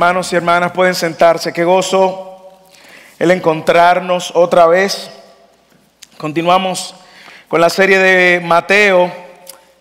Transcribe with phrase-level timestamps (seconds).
[0.00, 1.52] Hermanos y hermanas, pueden sentarse.
[1.52, 2.48] Qué gozo
[3.18, 5.10] el encontrarnos otra vez.
[6.16, 6.94] Continuamos
[7.48, 9.12] con la serie de Mateo.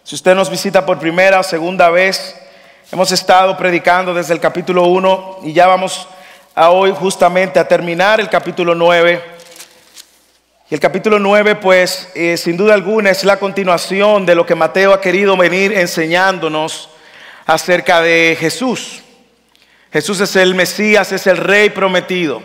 [0.03, 2.35] Si usted nos visita por primera o segunda vez,
[2.91, 6.05] hemos estado predicando desde el capítulo 1 y ya vamos
[6.53, 9.23] a hoy justamente a terminar el capítulo 9.
[10.69, 14.53] Y el capítulo 9, pues, eh, sin duda alguna es la continuación de lo que
[14.53, 16.89] Mateo ha querido venir enseñándonos
[17.45, 19.03] acerca de Jesús.
[19.91, 22.43] Jesús es el Mesías, es el Rey prometido.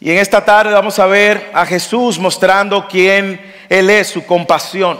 [0.00, 4.98] Y en esta tarde vamos a ver a Jesús mostrando quién Él es, su compasión.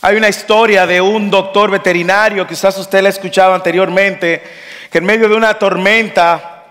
[0.00, 4.42] Hay una historia de un doctor veterinario, quizás usted la ha escuchado anteriormente,
[4.90, 6.64] que en medio de una tormenta,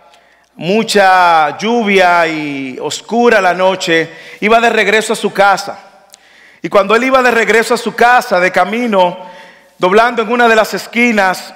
[0.56, 4.10] mucha lluvia y oscura la noche,
[4.42, 5.80] iba de regreso a su casa.
[6.64, 9.20] Y cuando él iba de regreso a su casa, de camino,
[9.78, 11.54] doblando en una de las esquinas,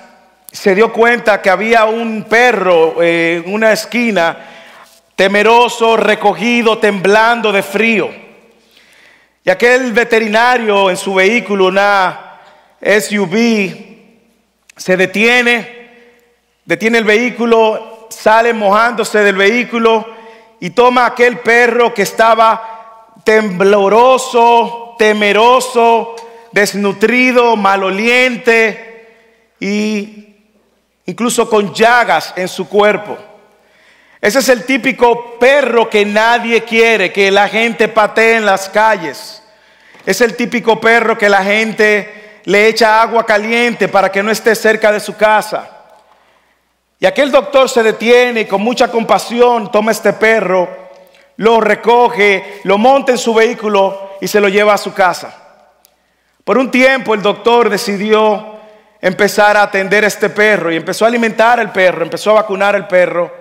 [0.56, 4.38] se dio cuenta que había un perro eh, en una esquina,
[5.14, 8.10] temeroso, recogido, temblando de frío.
[9.44, 12.40] Y aquel veterinario en su vehículo, una
[12.82, 13.76] SUV,
[14.78, 15.90] se detiene,
[16.64, 20.08] detiene el vehículo, sale mojándose del vehículo
[20.62, 26.16] y toma aquel perro que estaba tembloroso, temeroso,
[26.54, 29.10] desnutrido, maloliente
[29.60, 30.35] y
[31.06, 33.18] incluso con llagas en su cuerpo.
[34.22, 39.44] Ese es el típico perro que nadie quiere, que la gente patee en las calles.
[40.06, 44.56] Es el típico perro que la gente le echa agua caliente para que no esté
[44.56, 45.70] cerca de su casa.
[47.00, 50.86] Y aquel doctor se detiene y con mucha compasión toma este perro,
[51.38, 55.36] lo recoge, lo monta en su vehículo y se lo lleva a su casa.
[56.44, 58.55] Por un tiempo el doctor decidió
[59.06, 62.76] empezar a atender a este perro y empezó a alimentar al perro, empezó a vacunar
[62.76, 63.32] al perro.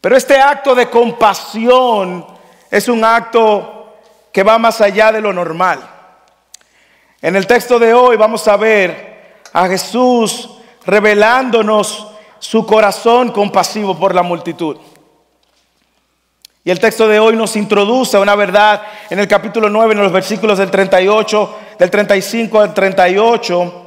[0.00, 2.26] Pero este acto de compasión
[2.70, 3.96] es un acto
[4.32, 5.86] que va más allá de lo normal.
[7.20, 10.48] En el texto de hoy vamos a ver a Jesús
[10.86, 12.06] revelándonos
[12.38, 14.78] su corazón compasivo por la multitud.
[16.64, 18.80] Y el texto de hoy nos introduce a una verdad
[19.10, 23.82] en el capítulo 9, en los versículos del 38, del 35 al 38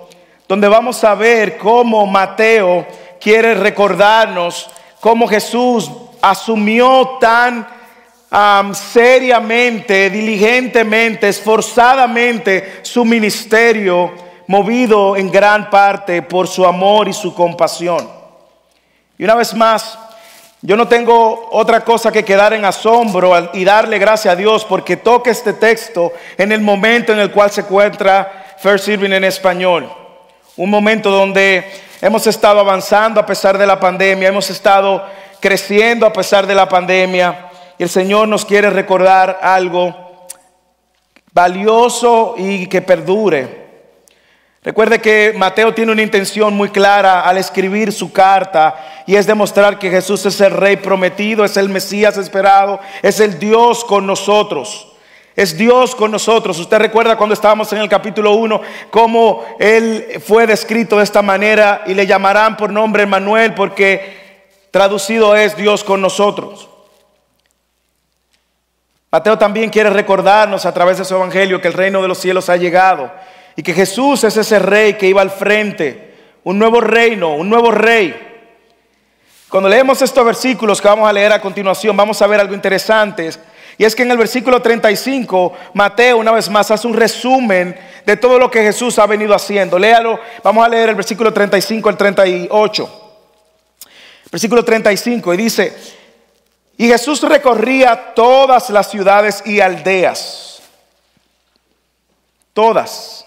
[0.50, 2.88] donde vamos a ver cómo Mateo
[3.22, 4.68] quiere recordarnos
[5.00, 7.68] cómo Jesús asumió tan
[8.74, 14.12] seriamente, diligentemente, esforzadamente su ministerio,
[14.48, 18.10] movido en gran parte por su amor y su compasión.
[19.20, 20.00] Y una vez más,
[20.64, 24.98] yo no tengo otra cosa que quedar en asombro y darle gracias a Dios porque
[24.98, 30.09] toque este texto en el momento en el cual se encuentra First Serving en español.
[30.60, 31.72] Un momento donde
[32.02, 35.06] hemos estado avanzando a pesar de la pandemia, hemos estado
[35.40, 37.50] creciendo a pesar de la pandemia.
[37.78, 40.28] Y el Señor nos quiere recordar algo
[41.32, 43.70] valioso y que perdure.
[44.62, 49.80] Recuerde que Mateo tiene una intención muy clara al escribir su carta y es demostrar
[49.80, 54.89] que Jesús es el rey prometido, es el Mesías esperado, es el Dios con nosotros.
[55.40, 56.60] Es Dios con nosotros.
[56.60, 58.62] Usted recuerda cuando estábamos en el capítulo 1
[58.92, 64.18] cómo Él fue descrito de esta manera y le llamarán por nombre Manuel porque
[64.70, 66.68] traducido es Dios con nosotros.
[69.10, 72.50] Mateo también quiere recordarnos a través de su evangelio que el reino de los cielos
[72.50, 73.10] ha llegado
[73.56, 77.72] y que Jesús es ese rey que iba al frente, un nuevo reino, un nuevo
[77.72, 78.44] rey.
[79.48, 83.30] Cuando leemos estos versículos que vamos a leer a continuación, vamos a ver algo interesante
[83.80, 88.18] y es que en el versículo 35, Mateo una vez más hace un resumen de
[88.18, 89.80] todo lo que Jesús ha venido haciendo.
[89.80, 93.14] Léalo, vamos a leer el versículo 35 al 38.
[94.30, 95.78] Versículo 35 y dice,
[96.76, 100.62] y Jesús recorría todas las ciudades y aldeas,
[102.52, 103.26] todas,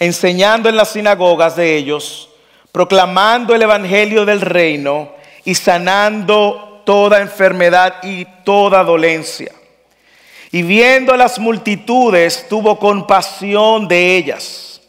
[0.00, 2.28] enseñando en las sinagogas de ellos,
[2.72, 5.12] proclamando el Evangelio del reino
[5.44, 9.52] y sanando toda enfermedad y toda dolencia.
[10.50, 14.80] Y viendo a las multitudes, tuvo compasión de ellas,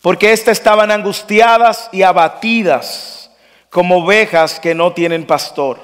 [0.00, 3.30] porque éstas estaban angustiadas y abatidas
[3.68, 5.78] como ovejas que no tienen pastor.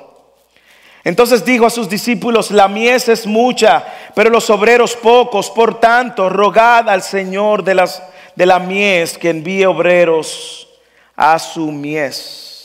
[1.05, 3.85] Entonces dijo a sus discípulos, la mies es mucha,
[4.15, 8.03] pero los obreros pocos, por tanto, rogad al Señor de, las,
[8.35, 10.67] de la mies que envíe obreros
[11.15, 12.56] a su mies.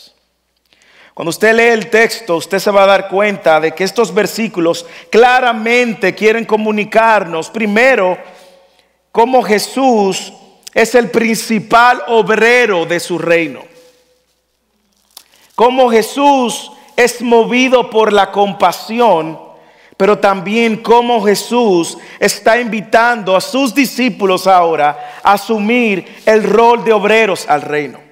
[1.14, 4.86] Cuando usted lee el texto, usted se va a dar cuenta de que estos versículos
[5.10, 8.18] claramente quieren comunicarnos, primero,
[9.12, 10.32] cómo Jesús
[10.74, 13.64] es el principal obrero de su reino.
[15.56, 19.38] Como Jesús es movido por la compasión,
[19.98, 26.94] pero también como Jesús está invitando a sus discípulos ahora a asumir el rol de
[26.94, 28.11] obreros al reino.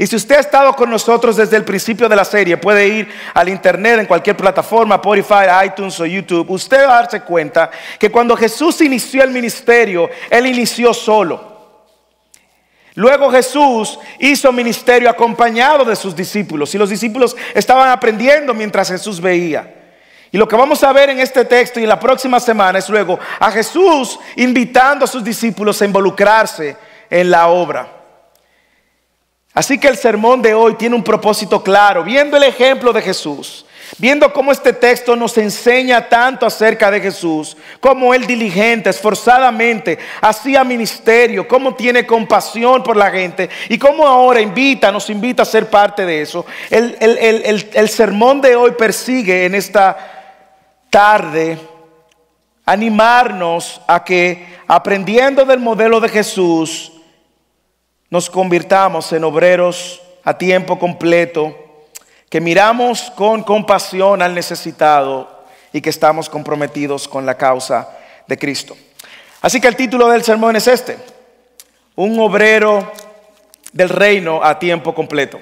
[0.00, 3.08] Y si usted ha estado con nosotros desde el principio de la serie, puede ir
[3.34, 8.10] al internet en cualquier plataforma, Spotify, iTunes o YouTube, usted va a darse cuenta que
[8.10, 11.84] cuando Jesús inició el ministerio, Él inició solo.
[12.94, 19.20] Luego Jesús hizo ministerio acompañado de sus discípulos y los discípulos estaban aprendiendo mientras Jesús
[19.20, 19.70] veía.
[20.32, 22.88] Y lo que vamos a ver en este texto y en la próxima semana es
[22.88, 26.74] luego a Jesús invitando a sus discípulos a involucrarse
[27.10, 27.99] en la obra.
[29.52, 33.66] Así que el sermón de hoy tiene un propósito claro, viendo el ejemplo de Jesús,
[33.98, 40.62] viendo cómo este texto nos enseña tanto acerca de Jesús, cómo él diligente, esforzadamente hacía
[40.62, 45.68] ministerio, cómo tiene compasión por la gente y cómo ahora invita, nos invita a ser
[45.68, 46.46] parte de eso.
[46.70, 46.96] El,
[47.74, 49.98] el sermón de hoy persigue en esta
[50.90, 51.58] tarde
[52.64, 56.92] animarnos a que aprendiendo del modelo de Jesús,
[58.10, 61.56] nos convirtamos en obreros a tiempo completo,
[62.28, 67.88] que miramos con compasión al necesitado y que estamos comprometidos con la causa
[68.26, 68.76] de Cristo.
[69.40, 70.98] Así que el título del sermón es este,
[71.96, 72.92] un obrero
[73.72, 75.40] del reino a tiempo completo.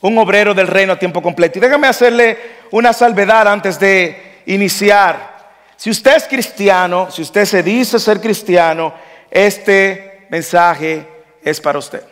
[0.00, 1.58] Un obrero del reino a tiempo completo.
[1.58, 2.38] Y déjame hacerle
[2.70, 5.36] una salvedad antes de iniciar.
[5.76, 8.94] Si usted es cristiano, si usted se dice ser cristiano,
[9.30, 11.15] este mensaje
[11.46, 12.02] es para usted.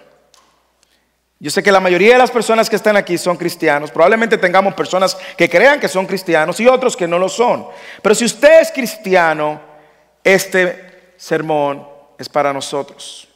[1.40, 3.90] Yo sé que la mayoría de las personas que están aquí son cristianos.
[3.90, 7.66] Probablemente tengamos personas que crean que son cristianos y otros que no lo son.
[8.00, 9.60] Pero si usted es cristiano,
[10.22, 11.86] este sermón
[12.16, 13.28] es para nosotros.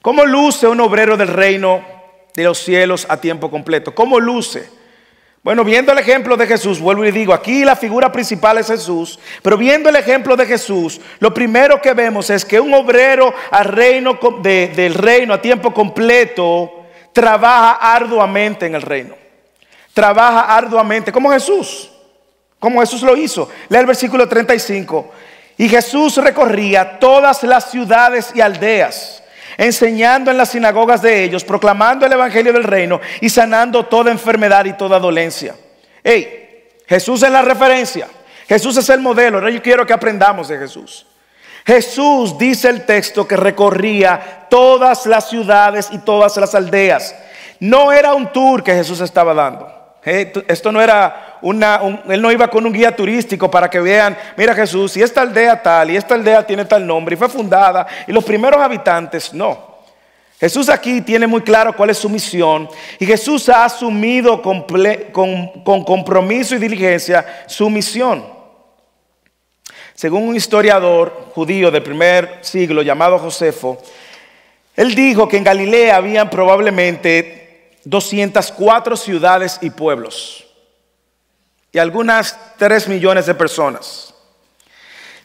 [0.00, 1.84] ¿Cómo luce un obrero del reino
[2.32, 3.92] de los cielos a tiempo completo?
[3.92, 4.70] ¿Cómo luce?
[5.42, 9.18] Bueno, viendo el ejemplo de Jesús, vuelvo y digo, aquí la figura principal es Jesús,
[9.40, 13.32] pero viendo el ejemplo de Jesús, lo primero que vemos es que un obrero
[14.42, 16.84] del reino a tiempo completo
[17.14, 19.14] trabaja arduamente en el reino.
[19.94, 21.90] Trabaja arduamente, como Jesús,
[22.58, 23.48] como Jesús lo hizo.
[23.70, 25.10] Lea el versículo 35.
[25.56, 29.19] Y Jesús recorría todas las ciudades y aldeas
[29.60, 34.64] enseñando en las sinagogas de ellos, proclamando el Evangelio del reino y sanando toda enfermedad
[34.64, 35.54] y toda dolencia.
[36.02, 38.08] Hey, Jesús es la referencia.
[38.48, 39.36] Jesús es el modelo.
[39.36, 41.06] Ahora yo quiero que aprendamos de Jesús.
[41.66, 47.14] Jesús dice el texto que recorría todas las ciudades y todas las aldeas.
[47.60, 49.79] No era un tour que Jesús estaba dando.
[50.02, 54.54] Esto no era una, él no iba con un guía turístico para que vean, mira
[54.54, 58.12] Jesús, y esta aldea tal, y esta aldea tiene tal nombre, y fue fundada, y
[58.12, 59.68] los primeros habitantes, no.
[60.38, 62.68] Jesús aquí tiene muy claro cuál es su misión,
[62.98, 64.64] y Jesús ha asumido con,
[65.12, 68.24] con compromiso y diligencia su misión.
[69.94, 73.76] Según un historiador judío del primer siglo llamado Josefo,
[74.74, 77.39] él dijo que en Galilea habían probablemente
[77.84, 80.46] 204 ciudades y pueblos
[81.72, 84.14] y algunas 3 millones de personas.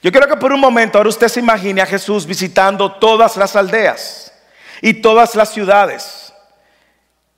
[0.01, 3.55] Yo quiero que por un momento ahora usted se imagine a Jesús visitando todas las
[3.55, 4.31] aldeas
[4.81, 6.33] y todas las ciudades.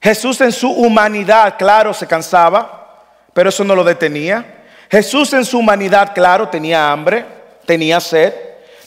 [0.01, 4.65] Jesús en su humanidad, claro, se cansaba, pero eso no lo detenía.
[4.89, 7.25] Jesús en su humanidad, claro, tenía hambre,
[7.65, 8.33] tenía sed.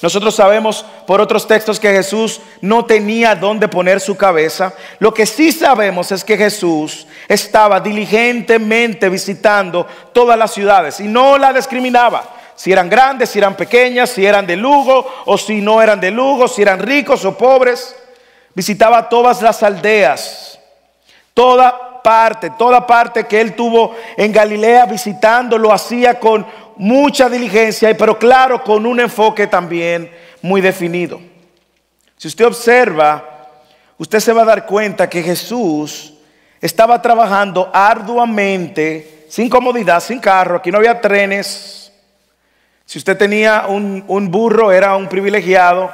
[0.03, 4.73] Nosotros sabemos por otros textos que Jesús no tenía dónde poner su cabeza.
[4.99, 11.37] Lo que sí sabemos es que Jesús estaba diligentemente visitando todas las ciudades y no
[11.37, 12.25] la discriminaba.
[12.55, 16.11] Si eran grandes, si eran pequeñas, si eran de Lugo o si no eran de
[16.11, 17.95] Lugo, si eran ricos o pobres.
[18.55, 20.59] Visitaba todas las aldeas,
[21.35, 26.47] toda parte, toda parte que él tuvo en Galilea visitando, lo hacía con
[26.81, 30.11] mucha diligencia, pero claro, con un enfoque también
[30.41, 31.21] muy definido.
[32.17, 33.49] Si usted observa,
[33.99, 36.15] usted se va a dar cuenta que Jesús
[36.59, 41.93] estaba trabajando arduamente, sin comodidad, sin carro, aquí no había trenes.
[42.87, 45.93] Si usted tenía un, un burro, era un privilegiado.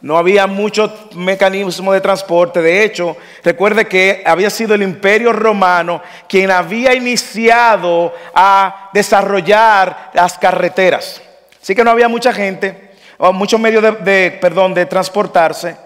[0.00, 2.62] No había mucho mecanismo de transporte.
[2.62, 10.38] De hecho, recuerde que había sido el imperio romano quien había iniciado a desarrollar las
[10.38, 11.20] carreteras.
[11.60, 15.76] Así que no había mucha gente, o muchos medios de, perdón, de transportarse.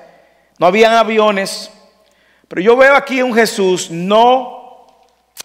[0.58, 1.70] No habían aviones.
[2.48, 4.86] Pero yo veo aquí un Jesús no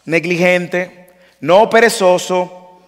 [0.04, 1.10] negligente,
[1.40, 2.82] no perezoso,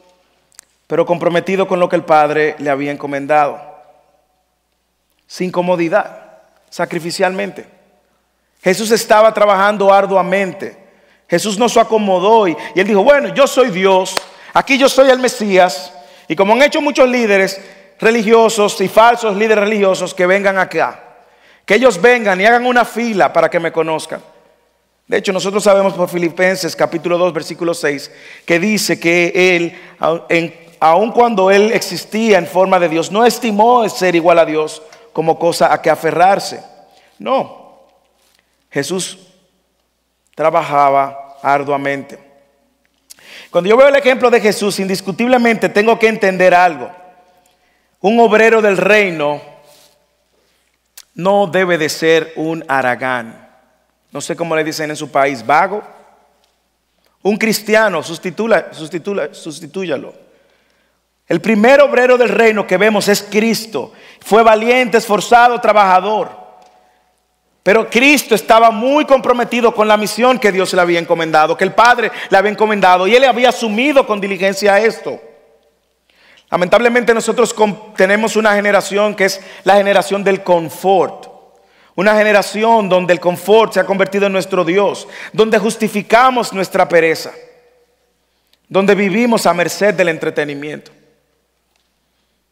[0.88, 3.69] pero comprometido con lo que el Padre le había encomendado
[5.30, 6.40] sin comodidad,
[6.72, 7.68] sacrificialmente.
[8.64, 10.76] Jesús estaba trabajando arduamente.
[11.30, 15.20] Jesús no se acomodó y, él dijo, bueno, yo soy Dios, aquí yo soy el
[15.20, 15.94] Mesías.
[16.28, 17.62] Y como han hecho muchos líderes
[18.00, 21.00] religiosos y falsos líderes religiosos que vengan acá,
[21.64, 24.24] que ellos vengan y hagan una fila para que me conozcan.
[25.06, 28.12] De hecho, nosotros sabemos por Filipenses capítulo 2, versículo 6,
[28.46, 29.80] que dice que él,
[30.80, 34.82] aun cuando él existía en forma de Dios, no estimó ser igual a Dios
[35.14, 36.64] como cosa a que aferrarse.
[37.18, 37.80] No,
[38.72, 39.18] Jesús
[40.36, 42.20] trabajaba arduamente.
[43.52, 46.92] Cuando yo veo el ejemplo de Jesús, indiscutiblemente tengo que entender algo.
[48.02, 49.42] Un obrero del reino
[51.16, 53.50] no debe de ser un aragán
[54.12, 55.84] no sé cómo le dicen en su país, vago.
[57.22, 60.14] Un cristiano, sustitúyalo.
[61.30, 63.94] El primer obrero del reino que vemos es Cristo.
[64.20, 66.38] Fue valiente, esforzado, trabajador.
[67.62, 71.74] Pero Cristo estaba muy comprometido con la misión que Dios le había encomendado, que el
[71.74, 75.22] Padre le había encomendado, y él había asumido con diligencia esto.
[76.50, 77.56] Lamentablemente nosotros
[77.96, 81.28] tenemos una generación que es la generación del confort.
[81.94, 87.34] Una generación donde el confort se ha convertido en nuestro Dios, donde justificamos nuestra pereza,
[88.68, 90.92] donde vivimos a merced del entretenimiento,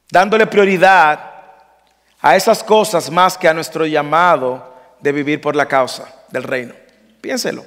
[0.10, 1.20] dándole prioridad
[2.22, 6.74] a esas cosas más que a nuestro llamado de vivir por la causa del reino.
[7.22, 7.64] Piénselo.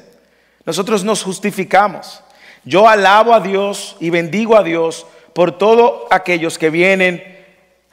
[0.64, 2.22] Nosotros nos justificamos.
[2.64, 7.22] Yo alabo a Dios y bendigo a Dios por todos aquellos que vienen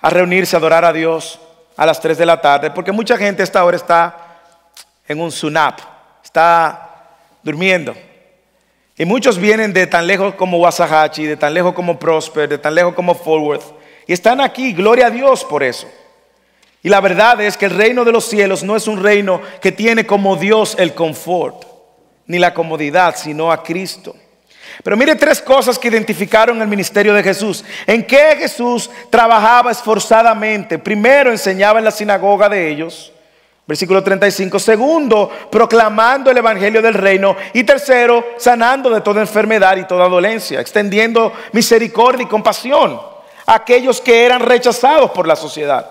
[0.01, 1.39] a reunirse, a adorar a Dios,
[1.75, 4.41] a las 3 de la tarde, porque mucha gente a esta hora está
[5.07, 5.79] en un sunap,
[6.23, 7.07] está
[7.43, 7.95] durmiendo.
[8.97, 12.73] Y muchos vienen de tan lejos como Wasahachi, de tan lejos como Prosper, de tan
[12.73, 13.61] lejos como Forward,
[14.07, 15.87] y están aquí, gloria a Dios por eso.
[16.81, 19.73] Y la verdad es que el reino de los cielos no es un reino que
[19.73, 21.65] tiene como Dios el confort,
[22.27, 24.15] ni la comodidad, sino a Cristo.
[24.83, 27.65] Pero mire tres cosas que identificaron el ministerio de Jesús.
[27.85, 30.79] En qué Jesús trabajaba esforzadamente.
[30.79, 33.11] Primero, enseñaba en la sinagoga de ellos.
[33.65, 34.59] Versículo 35.
[34.59, 37.35] Segundo, proclamando el evangelio del reino.
[37.53, 40.61] Y tercero, sanando de toda enfermedad y toda dolencia.
[40.61, 43.16] Extendiendo misericordia y compasión
[43.47, 45.89] aquellos que eran rechazados por la sociedad.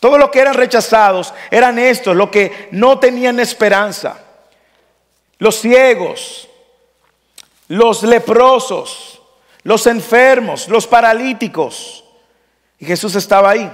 [0.00, 4.18] Todos los que eran rechazados eran estos, los que no tenían esperanza.
[5.38, 6.48] Los ciegos,
[7.68, 9.20] los leprosos,
[9.64, 12.04] los enfermos, los paralíticos.
[12.78, 13.70] Y Jesús estaba ahí.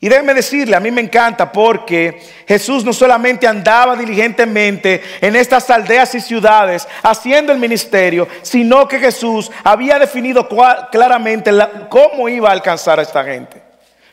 [0.00, 5.68] Y déjeme decirle, a mí me encanta porque Jesús no solamente andaba diligentemente en estas
[5.70, 10.48] aldeas y ciudades haciendo el ministerio, sino que Jesús había definido
[10.92, 11.50] claramente
[11.88, 13.60] cómo iba a alcanzar a esta gente.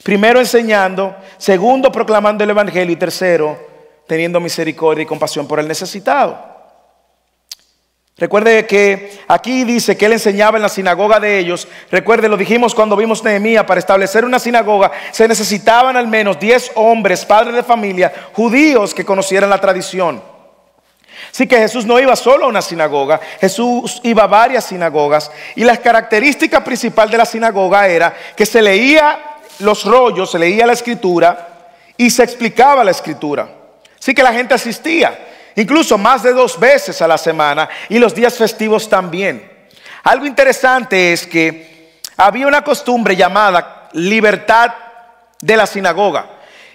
[0.01, 3.75] Primero enseñando, segundo proclamando el Evangelio y tercero
[4.08, 6.55] teniendo misericordia y compasión por el necesitado.
[8.18, 11.68] Recuerde que aquí dice que él enseñaba en la sinagoga de ellos.
[11.92, 16.72] Recuerde, lo dijimos cuando vimos Nehemías, para establecer una sinagoga se necesitaban al menos 10
[16.76, 20.24] hombres, padres de familia, judíos que conocieran la tradición.
[21.30, 25.66] Así que Jesús no iba solo a una sinagoga, Jesús iba a varias sinagogas y
[25.66, 29.20] la característica principal de la sinagoga era que se leía
[29.60, 31.68] los rollos, se leía la escritura
[31.98, 33.50] y se explicaba la escritura.
[34.00, 35.20] Así que la gente asistía
[35.56, 39.52] incluso más de dos veces a la semana y los días festivos también.
[40.04, 44.74] Algo interesante es que había una costumbre llamada libertad
[45.42, 46.28] de la sinagoga.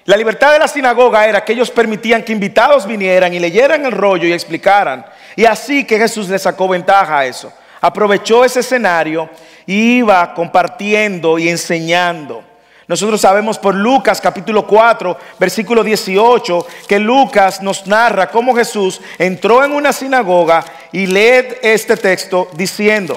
[0.05, 3.93] La libertad de la sinagoga era que ellos permitían que invitados vinieran y leyeran el
[3.93, 5.07] rollo y explicaran.
[5.37, 7.53] Y así que Jesús le sacó ventaja a eso.
[7.81, 9.31] Aprovechó ese escenario
[9.67, 12.50] y iba compartiendo y enseñando.
[12.91, 19.65] Nosotros sabemos por Lucas capítulo 4, versículo 18, que Lucas nos narra cómo Jesús entró
[19.65, 23.17] en una sinagoga y lee este texto diciendo,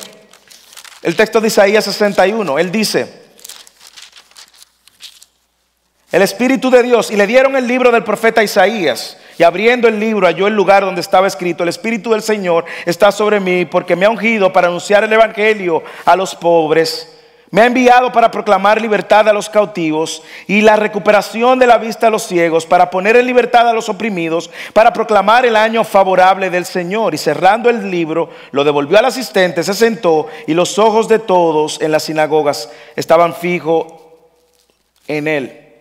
[1.01, 3.23] el texto de Isaías 61, él dice,
[6.11, 9.99] el Espíritu de Dios, y le dieron el libro del profeta Isaías, y abriendo el
[9.99, 13.95] libro halló el lugar donde estaba escrito, el Espíritu del Señor está sobre mí porque
[13.95, 17.07] me ha ungido para anunciar el Evangelio a los pobres
[17.53, 22.07] me ha enviado para proclamar libertad a los cautivos y la recuperación de la vista
[22.07, 26.49] a los ciegos, para poner en libertad a los oprimidos, para proclamar el año favorable
[26.49, 27.13] del Señor.
[27.13, 31.79] Y cerrando el libro, lo devolvió al asistente, se sentó y los ojos de todos
[31.79, 33.85] en las sinagogas estaban fijos
[35.07, 35.75] en él.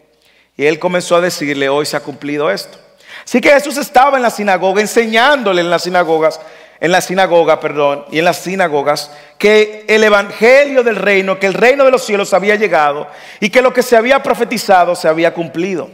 [0.58, 2.76] Y él comenzó a decirle, hoy se ha cumplido esto.
[3.24, 6.38] Así que Jesús estaba en la sinagoga, enseñándole en las sinagogas
[6.82, 11.54] en la sinagoga, perdón, y en las sinagogas, que el evangelio del reino, que el
[11.54, 13.06] reino de los cielos había llegado
[13.38, 15.88] y que lo que se había profetizado se había cumplido.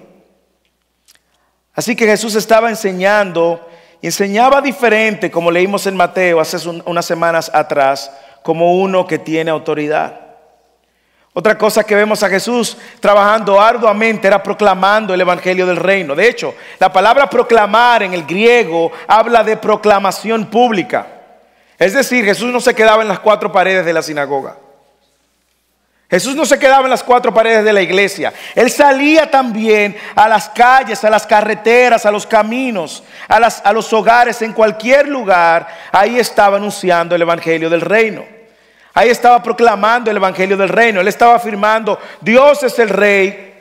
[1.75, 3.69] Así que Jesús estaba enseñando,
[4.01, 8.11] enseñaba diferente, como leímos en Mateo hace unas semanas atrás,
[8.43, 10.28] como uno que tiene autoridad.
[11.35, 16.15] Otra cosa que vemos a Jesús trabajando arduamente era proclamando el Evangelio del Reino.
[16.15, 21.07] De hecho, la palabra proclamar en el griego habla de proclamación pública.
[21.79, 24.57] Es decir, Jesús no se quedaba en las cuatro paredes de la sinagoga.
[26.11, 28.33] Jesús no se quedaba en las cuatro paredes de la iglesia.
[28.55, 34.41] Él salía también a las calles, a las carreteras, a los caminos, a, los hogares,
[34.41, 35.69] en cualquier lugar.
[35.93, 38.38] Ahí estaba anunciando el Evangelio del Reino.
[38.99, 41.01] Ahí estaba proclamando el Evangelio del Reino.
[41.01, 43.55] Él estaba afirmando, Dios es el Rey.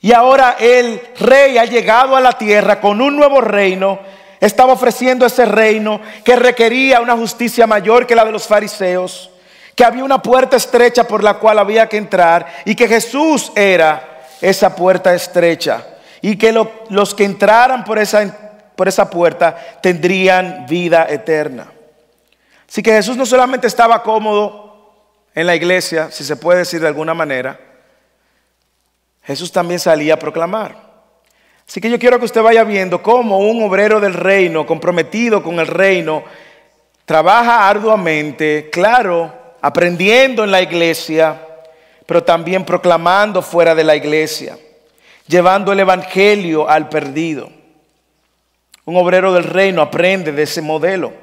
[0.00, 4.00] Y ahora el Rey ha llegado a la tierra con un nuevo reino.
[4.40, 9.30] Estaba ofreciendo ese reino que requería una justicia mayor que la de los fariseos
[9.76, 14.24] que había una puerta estrecha por la cual había que entrar y que Jesús era
[14.40, 15.86] esa puerta estrecha
[16.20, 16.52] y que
[16.88, 18.36] los que entraran por esa,
[18.74, 21.68] por esa puerta tendrían vida eterna.
[22.72, 24.94] Así que Jesús no solamente estaba cómodo
[25.34, 27.60] en la iglesia, si se puede decir de alguna manera,
[29.24, 30.74] Jesús también salía a proclamar.
[31.68, 35.60] Así que yo quiero que usted vaya viendo cómo un obrero del reino, comprometido con
[35.60, 36.24] el reino,
[37.04, 41.46] trabaja arduamente, claro, aprendiendo en la iglesia,
[42.06, 44.56] pero también proclamando fuera de la iglesia,
[45.26, 47.50] llevando el Evangelio al perdido.
[48.86, 51.21] Un obrero del reino aprende de ese modelo.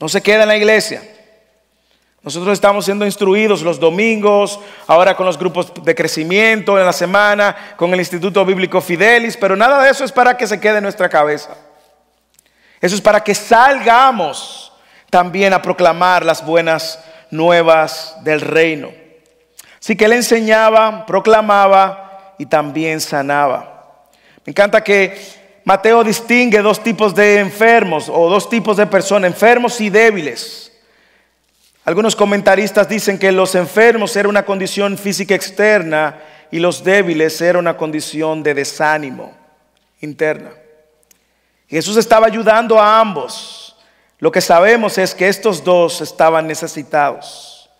[0.00, 1.02] No se queda en la iglesia.
[2.22, 7.74] Nosotros estamos siendo instruidos los domingos, ahora con los grupos de crecimiento en la semana,
[7.76, 10.84] con el Instituto Bíblico Fidelis, pero nada de eso es para que se quede en
[10.84, 11.56] nuestra cabeza.
[12.80, 14.72] Eso es para que salgamos
[15.08, 18.90] también a proclamar las buenas nuevas del reino.
[19.80, 24.02] Así que él enseñaba, proclamaba y también sanaba.
[24.44, 29.80] Me encanta que Mateo distingue dos tipos de enfermos o dos tipos de personas, enfermos
[29.80, 30.72] y débiles.
[31.84, 36.18] Algunos comentaristas dicen que los enfermos era una condición física externa
[36.50, 39.32] y los débiles era una condición de desánimo
[40.00, 40.50] interna.
[41.68, 43.76] Jesús estaba ayudando a ambos.
[44.18, 47.70] Lo que sabemos es que estos dos estaban necesitados.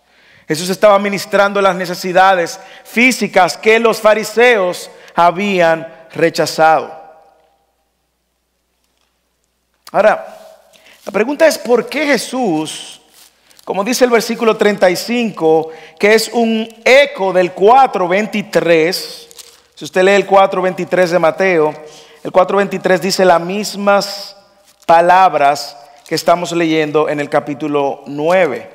[0.47, 7.00] Jesús estaba ministrando las necesidades físicas que los fariseos habían rechazado.
[9.91, 10.37] Ahora,
[11.05, 13.01] la pregunta es por qué Jesús,
[13.65, 18.93] como dice el versículo 35, que es un eco del 4.23,
[19.75, 21.73] si usted lee el 4.23 de Mateo,
[22.23, 24.37] el 4.23 dice las mismas
[24.85, 25.75] palabras
[26.07, 28.69] que estamos leyendo en el capítulo 9.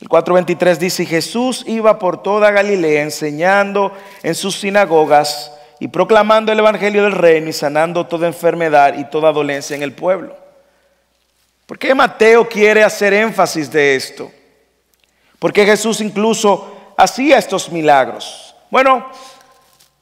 [0.00, 3.92] El 4.23 dice, Jesús iba por toda Galilea enseñando
[4.22, 9.32] en sus sinagogas y proclamando el Evangelio del reino y sanando toda enfermedad y toda
[9.32, 10.49] dolencia en el pueblo.
[11.70, 14.28] ¿Por qué Mateo quiere hacer énfasis de esto?
[15.38, 18.56] Porque Jesús incluso hacía estos milagros.
[18.70, 19.08] Bueno,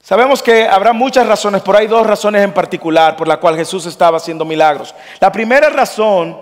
[0.03, 3.85] sabemos que habrá muchas razones, pero hay dos razones en particular por las cuales Jesús
[3.85, 4.95] estaba haciendo milagros.
[5.21, 6.41] La primera razón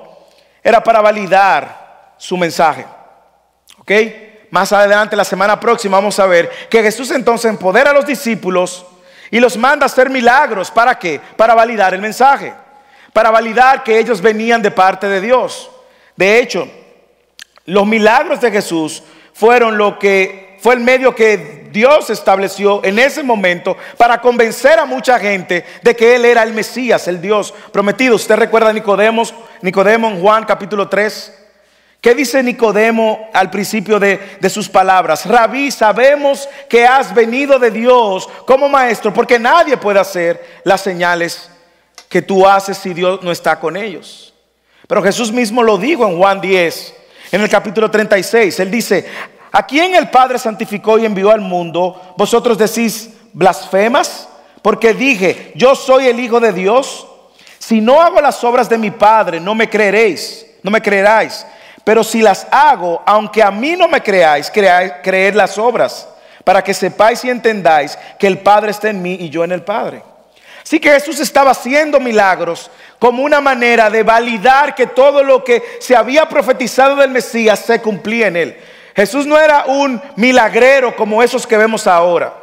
[0.63, 2.87] era para validar su mensaje.
[3.79, 3.91] ¿Ok?
[4.53, 8.87] Más adelante, la semana próxima, vamos a ver que Jesús entonces empodera a los discípulos
[9.33, 10.71] y los manda a hacer milagros.
[10.71, 11.21] ¿Para qué?
[11.37, 12.55] Para validar el mensaje.
[13.17, 15.71] Para validar que ellos venían de parte de Dios.
[16.17, 16.69] De hecho,
[17.65, 19.03] los milagros de Jesús
[19.33, 24.85] fueron lo que fue el medio que Dios estableció en ese momento para convencer a
[24.85, 28.17] mucha gente de que Él era el Mesías, el Dios prometido.
[28.17, 29.23] ¿Usted recuerda a Nicodemo,
[29.63, 31.33] Nicodemo en Juan capítulo 3?
[32.03, 35.25] ¿Qué dice Nicodemo al principio de, de, sus palabras?
[35.25, 41.49] Rabí, sabemos que has venido de Dios como maestro, porque nadie puede hacer las señales
[42.09, 44.33] que tú haces si Dios no está con ellos.
[44.87, 46.95] Pero Jesús mismo lo dijo en Juan 10,
[47.33, 48.61] en el capítulo 36.
[48.61, 49.07] Él dice,
[49.53, 54.29] a quien el Padre santificó y envió al mundo, vosotros decís blasfemas,
[54.63, 57.07] porque dije, yo soy el Hijo de Dios.
[57.59, 61.47] Si no hago las obras de mi Padre, no me creeréis, no me creeráis.
[61.85, 66.09] Pero si las hago, aunque a mí no me creáis, creed las obras,
[66.45, 69.63] para que sepáis y entendáis que el Padre está en mí y yo en el
[69.63, 70.03] Padre.
[70.67, 75.63] Así que Jesús estaba haciendo milagros como una manera de validar que todo lo que
[75.79, 78.57] se había profetizado del Mesías se cumplía en él.
[78.97, 82.35] Jesús no era un milagrero como esos que vemos ahora,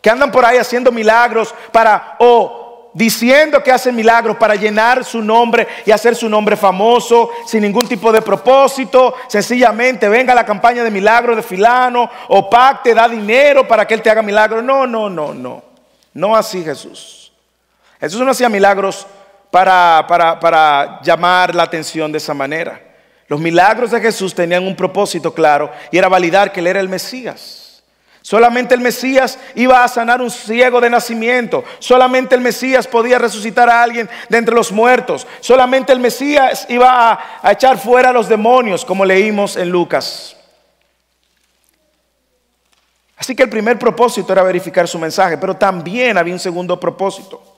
[0.00, 5.20] que andan por ahí haciendo milagros para o diciendo que hacen milagros para llenar su
[5.20, 10.84] nombre y hacer su nombre famoso sin ningún tipo de propósito, sencillamente venga la campaña
[10.84, 14.62] de milagros de filano o pacte, da dinero para que él te haga milagros.
[14.62, 15.60] No, no, no, no.
[16.12, 17.23] No así Jesús.
[18.04, 19.06] Jesús no hacía milagros
[19.50, 22.80] para, para, para llamar la atención de esa manera.
[23.28, 26.88] Los milagros de Jesús tenían un propósito claro y era validar que Él era el
[26.88, 27.64] Mesías.
[28.24, 31.62] Solamente el Mesías iba a sanar un ciego de nacimiento.
[31.78, 35.26] Solamente el Mesías podía resucitar a alguien de entre los muertos.
[35.40, 37.12] Solamente el Mesías iba
[37.42, 40.34] a, echar fuera a los demonios, como leímos en Lucas.
[43.18, 47.53] Así que el primer propósito era verificar su mensaje, pero también había un segundo propósito.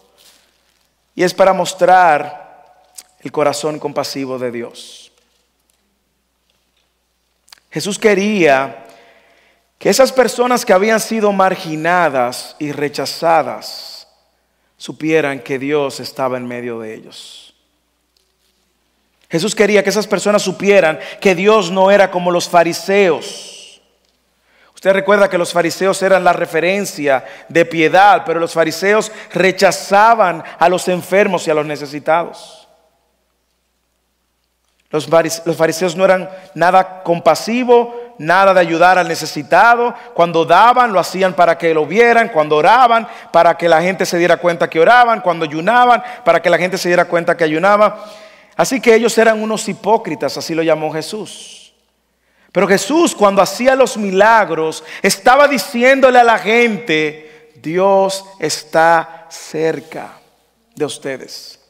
[1.16, 2.84] Y es para mostrar
[3.20, 5.10] el corazón compasivo de Dios.
[7.72, 8.84] Jesús quería
[9.78, 14.06] que esas personas que habían sido marginadas y rechazadas
[14.76, 17.54] supieran que Dios estaba en medio de ellos.
[19.28, 23.55] Jesús quería que esas personas supieran que Dios no era como los fariseos.
[24.76, 30.68] Usted recuerda que los fariseos eran la referencia de piedad, pero los fariseos rechazaban a
[30.68, 32.68] los enfermos y a los necesitados.
[34.90, 39.94] Los fariseos no eran nada compasivo, nada de ayudar al necesitado.
[40.12, 42.28] Cuando daban, lo hacían para que lo vieran.
[42.28, 45.22] Cuando oraban, para que la gente se diera cuenta que oraban.
[45.22, 48.04] Cuando ayunaban, para que la gente se diera cuenta que ayunaba.
[48.54, 51.55] Así que ellos eran unos hipócritas, así lo llamó Jesús.
[52.56, 60.12] Pero Jesús cuando hacía los milagros estaba diciéndole a la gente, Dios está cerca
[60.74, 61.60] de ustedes.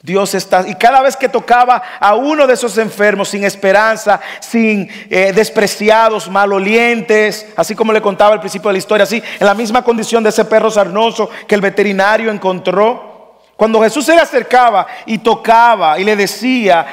[0.00, 4.88] Dios está, y cada vez que tocaba a uno de esos enfermos sin esperanza, sin
[5.10, 9.52] eh, despreciados, malolientes, así como le contaba al principio de la historia, así, en la
[9.52, 14.86] misma condición de ese perro sarnoso que el veterinario encontró, cuando Jesús se le acercaba
[15.04, 16.86] y tocaba y le decía,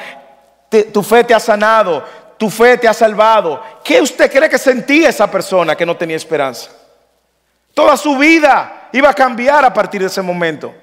[0.92, 2.04] tu fe te ha sanado,
[2.42, 6.16] tu fe te ha salvado, ¿qué usted cree que sentía esa persona que no tenía
[6.16, 6.72] esperanza?
[7.72, 10.74] Toda su vida iba a cambiar a partir de ese momento.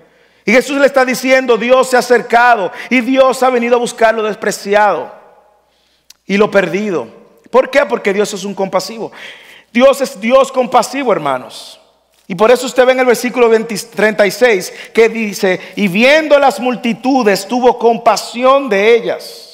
[0.46, 4.16] Y Jesús le está diciendo, Dios se ha acercado y Dios ha venido a buscar
[4.16, 5.14] lo despreciado
[6.26, 7.10] y lo perdido.
[7.52, 7.86] ¿Por qué?
[7.86, 9.12] Porque Dios es un compasivo.
[9.74, 11.78] Dios es Dios compasivo, hermanos.
[12.26, 17.46] Y por eso usted ve en el versículo 36 que dice, y viendo las multitudes
[17.46, 19.50] tuvo compasión de ellas.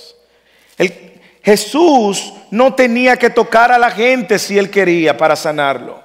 [1.46, 6.02] Jesús no tenía que tocar a la gente si él quería para sanarlo.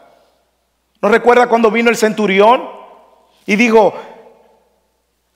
[1.00, 2.68] ¿No recuerda cuando vino el centurión
[3.46, 3.94] y dijo,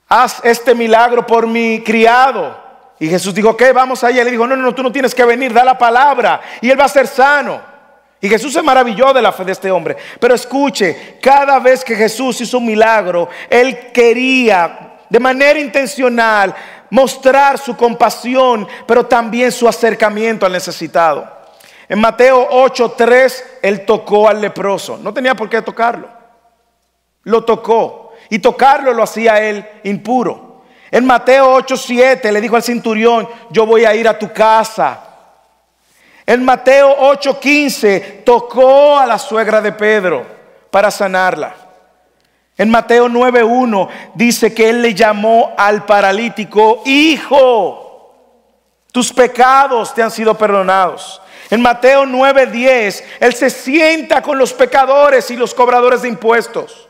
[0.07, 2.63] haz este milagro por mi criado.
[2.99, 3.73] Y Jesús dijo, ¿qué?
[3.73, 4.23] Vamos allá.
[4.23, 6.79] Le dijo, no, no, no, tú no tienes que venir, da la palabra y él
[6.79, 7.59] va a ser sano.
[8.21, 9.97] Y Jesús se maravilló de la fe de este hombre.
[10.19, 16.55] Pero escuche, cada vez que Jesús hizo un milagro, él quería de manera intencional
[16.89, 21.27] mostrar su compasión, pero también su acercamiento al necesitado.
[21.87, 24.97] En Mateo 8:3, él tocó al leproso.
[24.97, 26.09] No tenía por qué tocarlo.
[27.23, 28.13] Lo tocó.
[28.29, 30.63] Y tocarlo lo hacía él impuro.
[30.89, 35.01] En Mateo 8:7 le dijo al cinturión, yo voy a ir a tu casa.
[36.25, 40.25] En Mateo 8:15 tocó a la suegra de Pedro
[40.71, 41.64] para sanarla.
[42.57, 48.13] En Mateo 9:1 dice que él le llamó al paralítico, hijo,
[48.91, 51.21] tus pecados te han sido perdonados.
[51.49, 56.87] En Mateo 9:10 él se sienta con los pecadores y los cobradores de impuestos.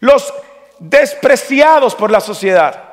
[0.00, 0.32] Los
[0.78, 2.84] despreciados por la sociedad.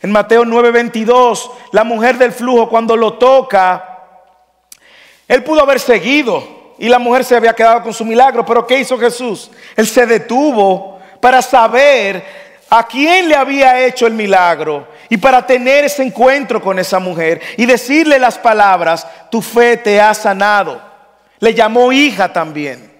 [0.00, 3.98] En Mateo 9:22, la mujer del flujo cuando lo toca,
[5.28, 6.42] él pudo haber seguido
[6.78, 9.50] y la mujer se había quedado con su milagro, pero ¿qué hizo Jesús?
[9.76, 12.24] Él se detuvo para saber
[12.70, 17.40] a quién le había hecho el milagro y para tener ese encuentro con esa mujer
[17.56, 20.80] y decirle las palabras, tu fe te ha sanado.
[21.40, 22.90] Le llamó hija también.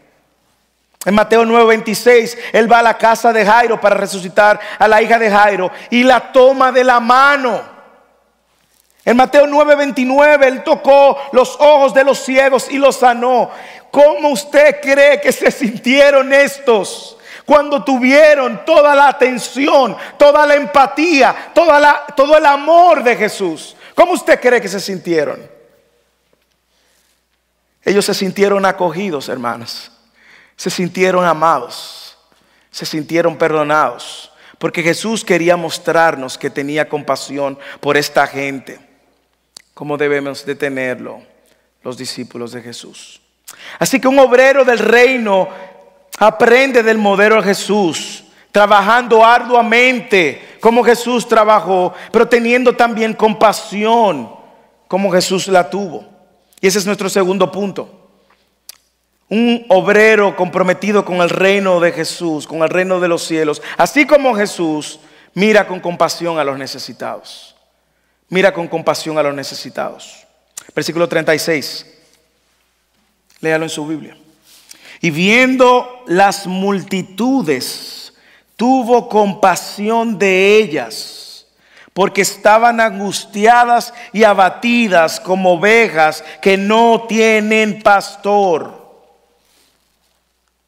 [1.05, 5.19] En Mateo 9:26, él va a la casa de Jairo para resucitar a la hija
[5.19, 7.63] de Jairo y la toma de la mano.
[9.05, 13.51] En Mateo 9:29, él tocó los ojos de los ciegos y los sanó.
[13.91, 17.17] ¿Cómo usted cree que se sintieron estos?
[17.51, 23.75] Cuando tuvieron toda la atención, toda la empatía, toda la, todo el amor de Jesús.
[23.97, 25.51] ¿Cómo usted cree que se sintieron?
[27.85, 29.91] Ellos se sintieron acogidos, hermanos
[30.55, 32.17] se sintieron amados,
[32.71, 38.79] se sintieron perdonados, porque Jesús quería mostrarnos que tenía compasión por esta gente,
[39.75, 41.21] como debemos de tenerlo
[41.83, 43.21] los discípulos de Jesús.
[43.81, 45.49] Así que un obrero del reino
[46.19, 54.31] aprende del modelo de Jesús, trabajando arduamente como Jesús trabajó, pero teniendo también compasión
[54.87, 56.05] como Jesús la tuvo.
[56.61, 57.97] Y ese es nuestro segundo punto.
[59.29, 63.63] un obrero comprometido con el reino de Jesús, con el reino de los cielos.
[63.77, 64.99] Así como Jesús
[65.35, 67.55] mira con compasión a los necesitados.
[68.29, 70.27] Mira con compasión a los necesitados.
[70.75, 71.87] Versículo 36.
[73.41, 74.17] Léalo en su Biblia.
[75.01, 78.13] Y viendo las multitudes,
[78.57, 81.47] tuvo compasión de ellas,
[81.95, 88.81] porque estaban angustiadas y abatidas como ovejas que no tienen pastor.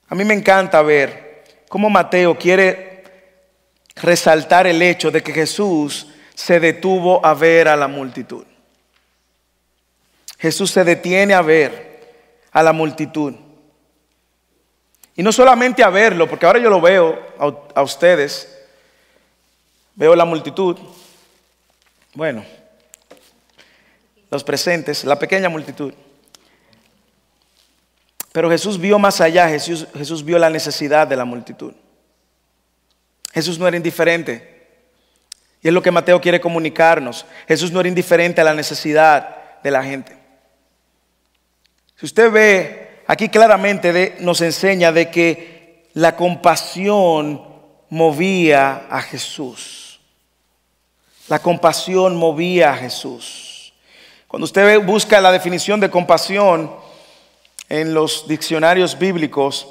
[0.09, 3.05] A mí me encanta ver cómo Mateo quiere
[3.97, 8.45] resaltar el hecho de que Jesús se detuvo a ver a la multitud.
[10.39, 12.17] Jesús se detiene a ver
[12.51, 13.35] a la multitud.
[15.17, 17.19] Y no solamente a verlo, porque ahora yo lo veo
[17.75, 18.49] a, ustedes,
[19.95, 20.79] veo la multitud,
[22.15, 22.45] bueno,
[24.31, 25.93] los presentes, la pequeña multitud.
[28.33, 31.75] Pero Jesús vio más allá, Jesús, Jesús vio la necesidad de la multitud.
[33.35, 34.53] Jesús no era indiferente.
[35.63, 37.27] Y es lo que Mateo quiere comunicarnos.
[37.47, 40.17] Jesús no era indiferente a la necesidad de la gente.
[41.97, 42.82] Si usted ve,
[43.13, 47.43] aquí claramente nos enseña de que la compasión
[47.91, 50.01] movía a Jesús.
[51.29, 53.75] La compasión movía a Jesús.
[54.27, 56.75] Cuando usted busca la definición de compasión
[57.69, 59.69] en los diccionarios bíblicos,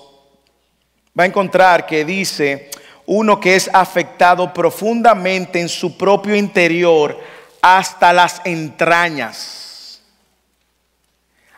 [1.20, 2.70] va a encontrar que dice
[3.08, 7.20] uno que es afectado profundamente en su propio interior
[7.60, 9.62] hasta las entrañas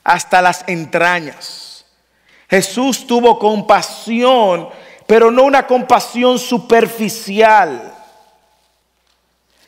[0.04, 1.62] hasta las entrañas.
[2.54, 4.70] Jesús tuvo compasión,
[5.08, 7.92] pero no una compasión superficial.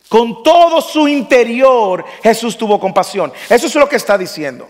[0.07, 3.33] Con todo su interior Jesús tuvo compasión.
[3.49, 4.69] Eso es lo que está diciendo.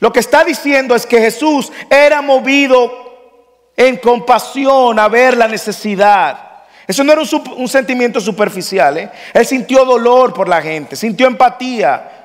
[0.00, 6.64] Lo que está diciendo es que Jesús era movido en compasión a ver la necesidad.
[6.84, 8.98] Eso no era un, sentimiento superficial.
[8.98, 9.10] ¿eh?
[9.32, 12.15] Él sintió dolor por la gente, sintió empatía,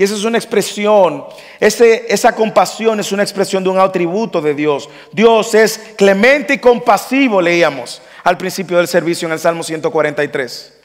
[0.00, 1.26] y esa es una expresión,
[1.60, 4.88] esa compasión es una expresión de un atributo de Dios.
[5.12, 10.79] Dios es clemente y compasivo, leíamos al principio del servicio en el Salmo 143.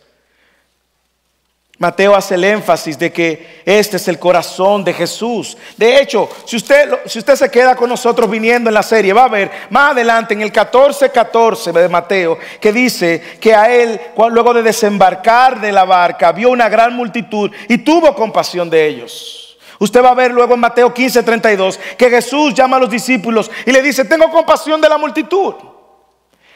[1.77, 5.57] Mateo hace el énfasis de que este es el corazón de Jesús.
[5.75, 9.25] De hecho, si usted, si usted se queda con nosotros viniendo en la serie, va
[9.25, 13.99] a ver más adelante en el 14:14 14 de Mateo que dice que a él,
[14.29, 19.57] luego de desembarcar de la barca, vio una gran multitud y tuvo compasión de ellos.
[19.77, 23.73] Usted va a ver luego en Mateo 15:32 que Jesús llama a los discípulos y
[23.73, 25.55] le dice, tengo compasión de la multitud.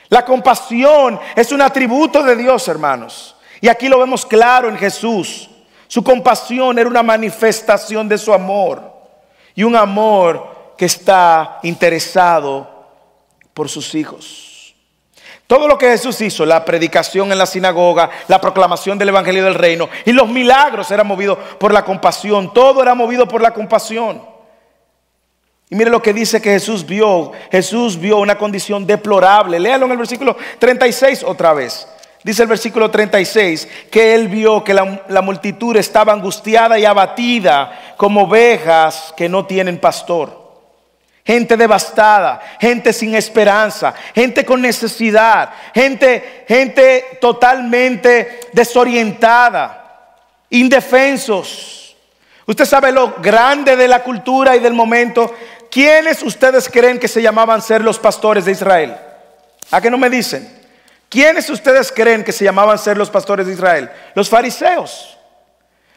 [0.07, 3.35] La compasión es un atributo de Dios, hermanos.
[3.61, 5.49] Y aquí lo vemos claro en Jesús.
[5.87, 8.81] Su compasión era una manifestación de su amor.
[9.55, 12.69] Y un amor que está interesado
[13.53, 14.75] por sus hijos.
[15.49, 19.55] Todo lo que Jesús hizo, la predicación en la sinagoga, la proclamación del Evangelio del
[19.55, 22.53] Reino y los milagros eran movidos por la compasión.
[22.53, 24.21] Todo era movido por la compasión.
[25.69, 27.31] Y mire lo que dice que Jesús vio.
[27.51, 29.59] Jesús vio una condición deplorable.
[29.59, 31.87] Léalo en el versículo 36 otra vez.
[32.29, 38.21] Dice el versículo 36 que él vio que la, multitud estaba angustiada y abatida como
[38.21, 40.37] ovejas que no tienen pastor.
[41.25, 50.13] Gente devastada, gente sin esperanza, gente con necesidad, gente, gente totalmente desorientada,
[50.51, 51.95] indefensos.
[52.45, 55.33] Usted sabe lo grande de la cultura y del momento.
[55.71, 58.95] ¿Quiénes ustedes creen que se llamaban ser los pastores de Israel?
[59.71, 60.58] ¿A qué no me dicen?
[61.09, 63.89] ¿Quiénes ustedes creen que se llamaban ser los pastores de Israel?
[64.13, 65.17] Los fariseos.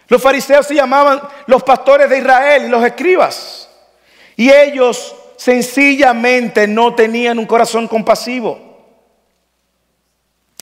[0.08, 3.68] Los fariseos se llamaban los pastores de Israel y los escribas.
[4.36, 8.72] Y ellos sencillamente no tenían un corazón compasivo.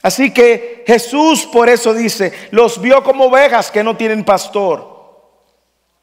[0.03, 5.00] Así que Jesús por eso dice, los vio como ovejas que no tienen pastor.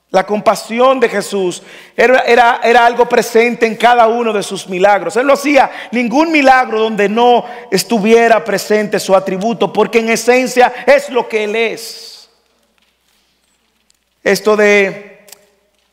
[0.09, 1.61] La compasión de Jesús
[1.95, 5.17] era, algo presente en cada uno de sus milagros.
[5.17, 11.09] Él no hacía ningún milagro donde no estuviera presente su atributo, porque en esencia es
[11.09, 12.29] lo que Él es.
[14.23, 15.25] Esto de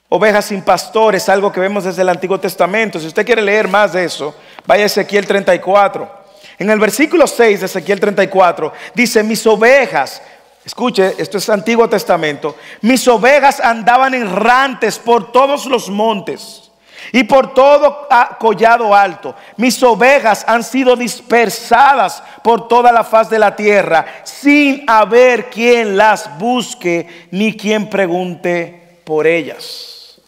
[0.08, 3.00] ovejas sin pastor es algo que vemos desde el Antiguo Testamento.
[3.00, 4.32] Si usted quiere leer más de eso,
[4.64, 6.24] vaya a Ezequiel 34.
[6.58, 10.22] En el versículo 6 de Ezequiel 34 dice, mis ovejas
[10.64, 12.56] Escuche, esto es Antiguo Testamento.
[12.80, 16.70] Mis ovejas andaban errantes por todos los montes
[17.12, 19.34] y por todo collado alto.
[19.58, 25.98] Mis ovejas han sido dispersadas por toda la faz de la tierra sin haber quien
[25.98, 30.18] las busque ni quien pregunte por ellas.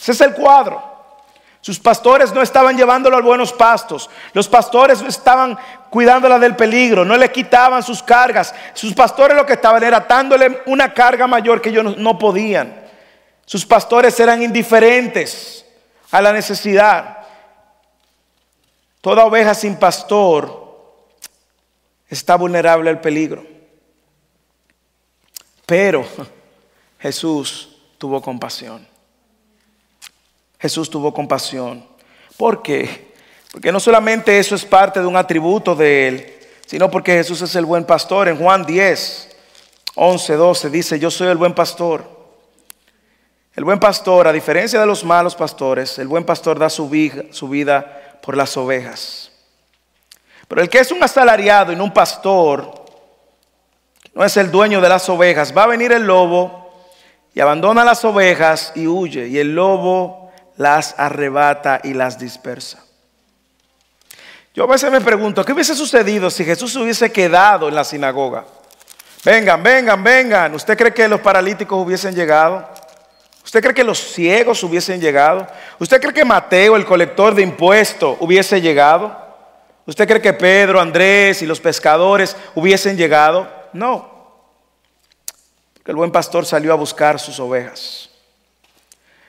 [0.00, 0.95] Ese es el cuadro.
[1.66, 4.08] Sus pastores no estaban llevándolo a buenos pastos.
[4.32, 5.58] Los pastores estaban
[5.90, 7.04] cuidándola del peligro.
[7.04, 8.54] No le quitaban sus cargas.
[8.72, 12.72] Sus pastores lo que estaban era dándole una carga mayor que ellos no podían.
[13.44, 15.66] Sus pastores eran indiferentes
[16.12, 17.18] a la necesidad.
[19.00, 21.02] Toda oveja sin pastor
[22.08, 23.44] está vulnerable al peligro.
[25.66, 26.06] Pero
[27.00, 28.86] Jesús tuvo compasión.
[30.58, 31.84] Jesús tuvo compasión.
[32.36, 33.14] ¿Por qué?
[33.52, 36.34] Porque no solamente eso es parte de un atributo de Él,
[36.66, 38.28] sino porque Jesús es el buen pastor.
[38.28, 39.36] En Juan 10,
[39.94, 42.16] 11, 12 dice, yo soy el buen pastor.
[43.54, 48.18] El buen pastor, a diferencia de los malos pastores, el buen pastor da su vida,
[48.20, 49.32] por las ovejas.
[50.46, 52.84] Pero el que es un asalariado y no un pastor,
[54.12, 56.70] no es el dueño de las ovejas, va a venir el lobo
[57.34, 59.28] y abandona las ovejas y huye.
[59.28, 60.25] Y el lobo
[60.56, 62.82] las arrebata y las dispersa.
[64.54, 68.44] Yo a veces me pregunto, ¿qué hubiese sucedido si Jesús hubiese quedado en la sinagoga?
[69.22, 70.54] Vengan, vengan, vengan.
[70.54, 72.66] ¿Usted cree que los paralíticos hubiesen llegado?
[73.44, 75.46] ¿Usted cree que los ciegos hubiesen llegado?
[75.78, 79.16] ¿Usted cree que Mateo, el colector de impuestos, hubiese llegado?
[79.84, 83.48] ¿Usted cree que Pedro, Andrés y los pescadores hubiesen llegado?
[83.72, 84.16] No.
[85.74, 88.10] Porque el buen pastor salió a buscar sus ovejas.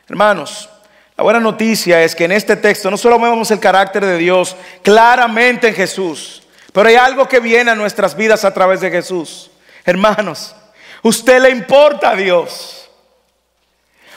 [0.07, 0.69] Hermanos,
[1.17, 4.55] la buena noticia es que en este texto no solo vemos el carácter de Dios
[4.83, 9.49] claramente en Jesús, pero hay algo que viene a nuestras vidas a través de Jesús.
[9.83, 10.55] Hermanos,
[11.01, 12.87] usted le importa a Dios.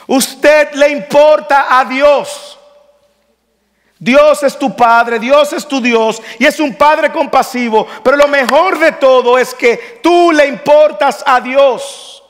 [0.05, 2.59] Usted le importa a Dios.
[3.97, 7.87] Dios es tu Padre, Dios es tu Dios y es un Padre compasivo.
[8.03, 12.23] Pero lo mejor de todo es que tú le importas a Dios.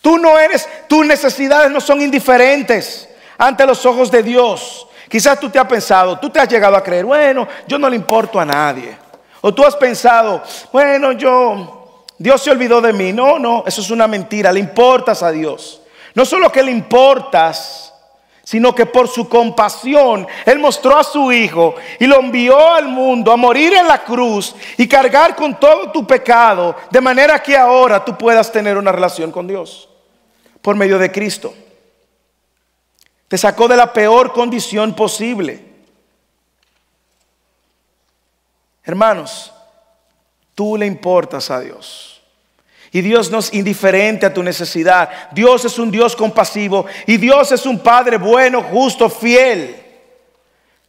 [0.00, 4.86] Tú no eres, tus necesidades no son indiferentes ante los ojos de Dios.
[5.08, 7.96] Quizás tú te has pensado, tú te has llegado a creer, bueno, yo no le
[7.96, 8.96] importo a nadie.
[9.40, 10.42] O tú has pensado,
[10.72, 13.12] bueno, yo, Dios se olvidó de mí.
[13.12, 15.82] No, no, eso es una mentira, le importas a Dios.
[16.14, 17.92] No solo que le importas,
[18.44, 23.32] sino que por su compasión Él mostró a su Hijo y lo envió al mundo
[23.32, 28.04] a morir en la cruz y cargar con todo tu pecado, de manera que ahora
[28.04, 29.88] tú puedas tener una relación con Dios
[30.60, 31.54] por medio de Cristo.
[33.32, 35.58] Te sacó de la peor condición posible.
[38.84, 39.50] Hermanos,
[40.54, 42.20] tú le importas a Dios.
[42.90, 45.30] Y Dios no es indiferente a tu necesidad.
[45.30, 49.82] Dios es un Dios compasivo y Dios es un Padre bueno, justo, fiel.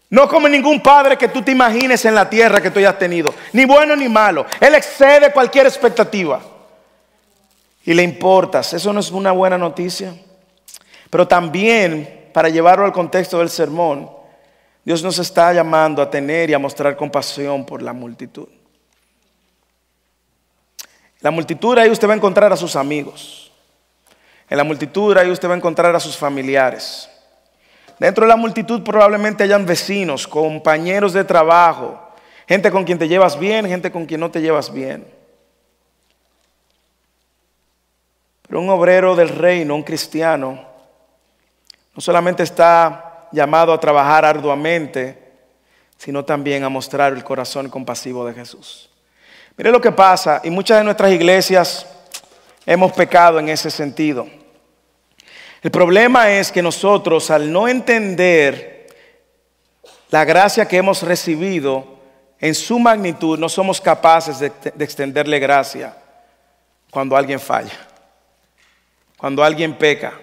[0.10, 3.34] No como ningún padre que tú te imagines en la tierra que tú hayas tenido,
[3.54, 4.46] ni bueno ni malo.
[4.60, 6.42] Él excede cualquier expectativa.
[7.86, 8.74] Y le importas.
[8.74, 10.14] ¿Eso no es una buena noticia?
[11.10, 14.10] Pero también para llevarlo al contexto del sermón,
[14.84, 18.50] Dios nos está llamando a tener y a mostrar compasión por la multitud.
[20.80, 23.52] En la multitud ahí usted va a encontrar a sus amigos.
[24.50, 27.10] En la multitud ahí usted va a encontrar a sus familiares.
[27.98, 31.98] Dentro de la multitud probablemente hayan vecinos, compañeros de trabajo,
[32.48, 35.08] gente con quien te llevas bien, gente con quien no te llevas bien.
[38.46, 40.73] Pero un obrero del reino, un cristiano,
[41.96, 45.18] no solamente está llamado a trabajar arduamente,
[45.98, 48.90] sino también a mostrar el corazón compasivo de Jesús.
[49.58, 51.86] Mire lo que pasa, y muchas de nuestras iglesias
[52.66, 54.28] hemos pecado en ese sentido.
[55.62, 58.88] El problema es que nosotros, al no entender
[60.10, 62.00] la gracia que hemos recibido
[62.40, 65.96] en su magnitud, no somos capaces de, de extenderle gracia
[66.92, 67.88] cuando alguien falla,
[69.18, 70.14] cuando alguien peca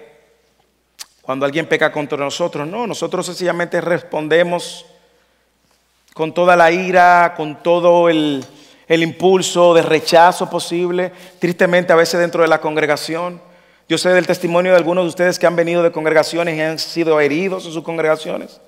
[1.31, 2.66] cuando alguien peca contra nosotros.
[2.66, 4.85] No, nosotros sencillamente respondemos
[6.12, 8.45] con toda la ira, con todo el,
[8.88, 13.40] impulso de rechazo posible, tristemente a veces dentro de la congregación.
[13.88, 16.81] Yo sé del testimonio de algunos de ustedes que han venido de congregaciones y han
[16.81, 18.61] sido heridos en sus congregaciones.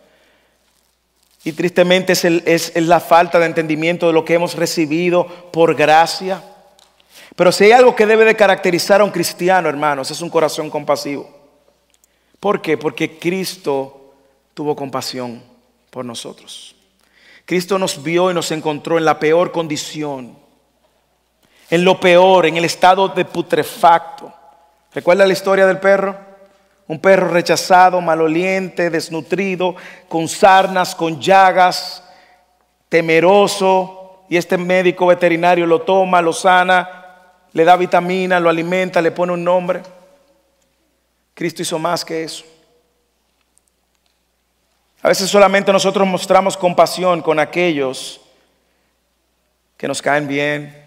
[1.43, 6.41] Y tristemente es, es, la falta de entendimiento de lo que hemos recibido por gracia.
[7.34, 10.70] Pero si hay algo que debe de caracterizar a un cristiano, hermanos, es un corazón
[10.70, 11.41] compasivo.
[12.43, 12.76] ¿Por qué?
[12.76, 14.14] Porque Cristo
[14.53, 15.40] tuvo compasión
[15.90, 16.74] por nosotros.
[17.45, 20.36] Cristo nos vio y nos encontró en la peor condición,
[21.70, 24.34] en lo peor, en el estado de putrefacto.
[24.93, 26.16] ¿Recuerda la historia del perro?
[26.88, 29.76] Un perro rechazado, maloliente, desnutrido,
[30.09, 32.03] con sarnas, con llagas,
[32.88, 37.20] temeroso, y este médico veterinario lo toma, lo sana,
[37.53, 39.80] le da vitamina, lo alimenta, le pone un nombre.
[41.35, 42.45] Cristo hizo más que eso.
[45.03, 48.20] A veces solamente nosotros mostramos compasión con aquellos
[49.76, 50.78] que nos caen bien,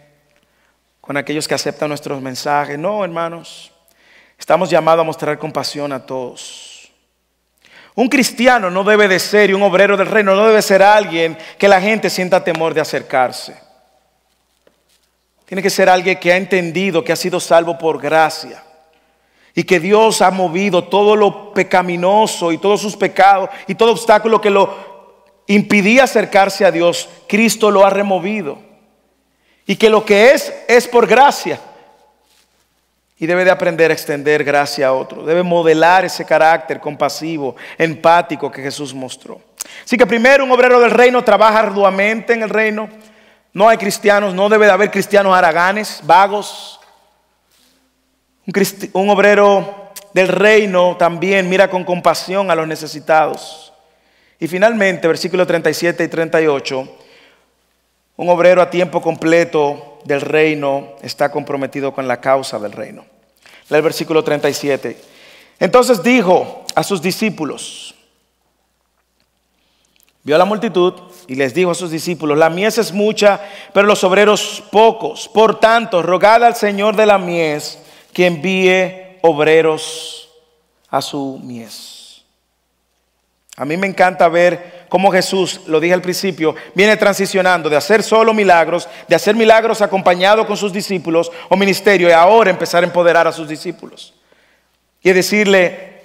[1.02, 2.80] con aquellos que aceptan nuestros mensajes.
[2.80, 3.72] No, hermanos,
[4.40, 6.90] estamos llamados a mostrar compasión a todos.
[7.96, 11.38] Un cristiano no debe de ser, y un obrero del reino no debe ser alguien
[11.58, 13.58] que la gente sienta temor de acercarse.
[15.46, 18.64] Tiene que ser alguien que ha entendido que ha sido salvo por gracia
[19.56, 24.42] y que Dios ha movido todo lo pecaminoso y todos sus pecados y todo obstáculo
[24.42, 24.76] que lo
[25.48, 28.60] impidía acercarse a Dios, Cristo lo ha removido.
[29.66, 31.60] Y que lo que es es por gracia.
[33.18, 35.26] Y debe de aprender a extender gracia a otro.
[35.26, 39.40] Debe modelar ese carácter compasivo, empático que Jesús mostró.
[39.84, 42.90] Así que primero un obrero del reino trabaja arduamente en el reino.
[43.54, 46.82] No hay cristianos, no debe de haber cristianos haraganes, vagos,
[48.94, 53.74] un, obrero del reino también mira con compasión a los necesitados.
[54.40, 56.98] Y finalmente, versículos 37 y 38,
[58.18, 63.06] un obrero a tiempo completo del reino está comprometido con la causa del reino.
[63.70, 64.98] el versículo 37.
[65.60, 67.96] Entonces dijo a sus discípulos,
[70.24, 70.94] vio a la multitud
[71.28, 73.40] y les dijo a sus discípulos, la mies es mucha,
[73.74, 75.28] pero los obreros pocos.
[75.28, 77.80] Por tanto, rogad al Señor de la mies
[78.16, 80.30] que envíe obreros
[80.90, 82.24] a su mies.
[83.58, 88.02] A mí me encanta ver cómo Jesús, lo dije al principio, viene transicionando de hacer
[88.04, 92.88] solo milagros, de hacer milagros acompañado con sus discípulos o ministerio y ahora empezar a
[92.88, 94.14] empoderar a sus discípulos.
[95.04, 96.04] Y decirle,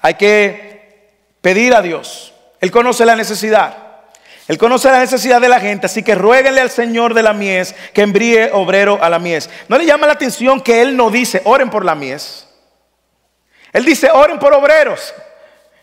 [0.00, 2.34] hay que pedir a Dios.
[2.60, 3.81] Él conoce la necesidad.
[4.48, 7.74] Él conoce la necesidad de la gente, así que ruéguenle al Señor de la mies
[7.94, 9.48] que envíe obrero a la mies.
[9.68, 12.48] No le llama la atención que Él no dice, oren por la mies.
[13.72, 15.14] Él dice, oren por obreros.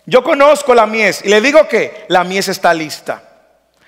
[0.05, 3.23] Yo conozco la mies y le digo que la mies está lista.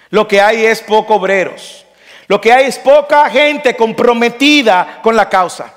[0.09, 1.85] Lo que hay es poco obreros.
[2.27, 5.73] Lo que hay es poca gente comprometida con la causa.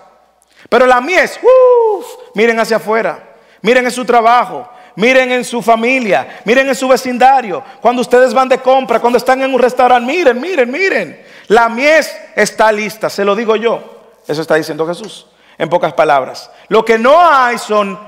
[0.69, 3.19] Pero la mies, uff, miren hacia afuera,
[3.63, 8.49] miren en su trabajo, miren en su familia, miren en su vecindario, cuando ustedes van
[8.49, 11.25] de compra, cuando están en un restaurante, miren, miren, miren.
[11.49, 14.13] La mies está lista, se lo digo yo.
[14.27, 15.27] Eso está diciendo Jesús,
[15.59, 16.51] en pocas palabras.
[16.69, 17.99] Lo que no hay son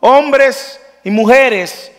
[0.00, 1.92] hombres y mujeres,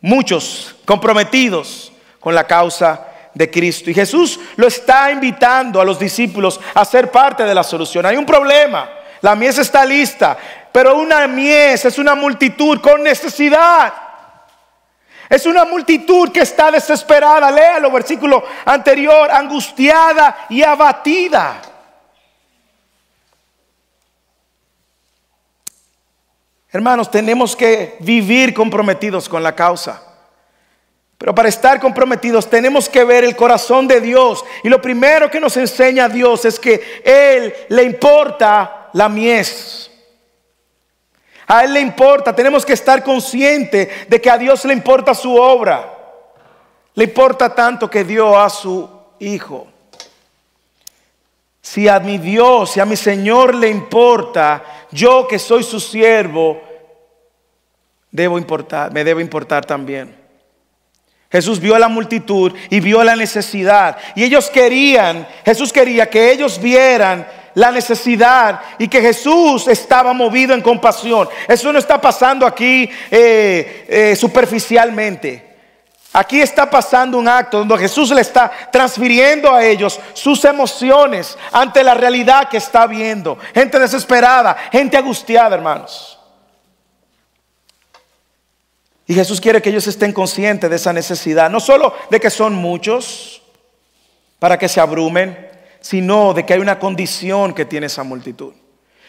[0.00, 3.90] muchos comprometidos con la causa de Cristo.
[3.90, 8.06] Y Jesús lo está invitando a los discípulos a ser parte de la solución.
[8.06, 8.90] Hay un problema.
[9.20, 10.38] La mies está lista,
[10.72, 13.92] pero una mies es una multitud con necesidad.
[15.28, 17.50] Es una multitud que está desesperada.
[17.50, 21.62] Léalo, versículo anterior, angustiada y abatida.
[26.72, 30.02] Hermanos, tenemos que vivir comprometidos con la causa.
[31.18, 34.44] Pero para estar comprometidos tenemos que ver el corazón de Dios.
[34.64, 39.89] Y lo primero que nos enseña Dios es que Él le importa la mies.
[41.52, 45.34] A Él le importa, tenemos que estar conscientes de que a Dios le importa su
[45.34, 45.98] obra.
[46.94, 48.88] Le importa tanto que dio a su
[49.18, 49.66] Hijo.
[51.60, 56.62] Si a mi Dios, si a mi Señor le importa, yo que soy su siervo,
[58.12, 60.16] debo importar, me debe importar también.
[61.32, 63.98] Jesús vio a la multitud y vio la necesidad.
[64.14, 70.54] Y ellos querían, Jesús quería que ellos vieran la necesidad y que Jesús estaba movido
[70.54, 71.28] en compasión.
[71.48, 75.50] Eso no está pasando aquí eh, eh, superficialmente.
[76.12, 81.84] Aquí está pasando un acto donde Jesús le está transfiriendo a ellos sus emociones ante
[81.84, 83.38] la realidad que está viendo.
[83.54, 86.18] Gente desesperada, gente angustiada, hermanos.
[89.06, 92.54] Y Jesús quiere que ellos estén conscientes de esa necesidad, no solo de que son
[92.54, 93.42] muchos,
[94.38, 95.49] para que se abrumen,
[95.80, 98.52] sino de que hay una condición que tiene esa multitud.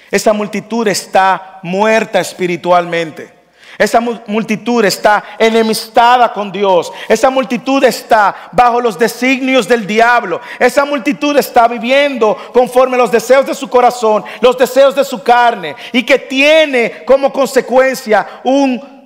[0.10, 3.42] Esa multitud está muerta espiritualmente.
[3.78, 6.92] Esa multitud está enemistada con Dios.
[7.08, 10.42] Esa multitud está bajo los designios del diablo.
[10.60, 15.76] Esa multitud está viviendo conforme los deseos de su corazón, los deseos de su carne
[15.94, 19.02] y que tiene como consecuencia un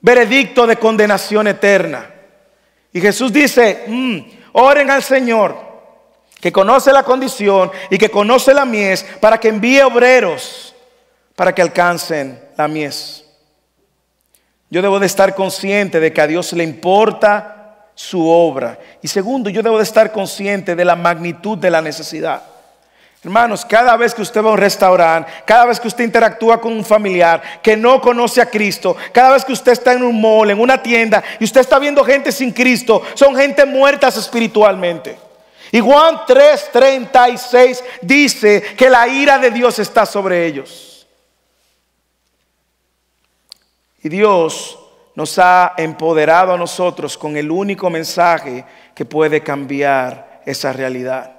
[0.00, 2.10] veredicto de condenación eterna.
[2.92, 4.18] Y Jesús dice, mm,
[4.52, 5.69] oren al Señor
[6.40, 10.74] que conoce la condición y que conoce la mies para que envíe obreros
[11.40, 13.24] para que alcancen la mies.
[14.68, 18.78] Yo debo de estar consciente de que a Dios le importa su obra.
[19.02, 22.42] Y segundo, yo debo de estar consciente de la magnitud de la necesidad.
[23.22, 26.72] Hermanos, cada vez que usted va a un restaurante, cada vez que usted interactúa con
[26.72, 30.50] un familiar que no conoce a Cristo, cada vez que usted está en un mall,
[30.50, 35.29] en una tienda y usted está viendo gente sin Cristo, son gente muertas espiritualmente.
[35.72, 41.06] Y Juan 3:36 dice que la ira de Dios está sobre ellos.
[44.02, 44.78] Y Dios
[45.14, 48.64] nos ha empoderado a nosotros con el único mensaje
[48.94, 51.36] que puede cambiar esa realidad.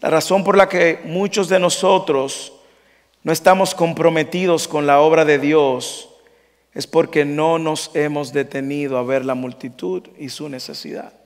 [0.00, 2.52] La razón por la que muchos de nosotros
[3.22, 6.08] no estamos comprometidos con la obra de Dios
[6.72, 11.17] es porque no nos hemos detenido a ver la multitud y su necesidad.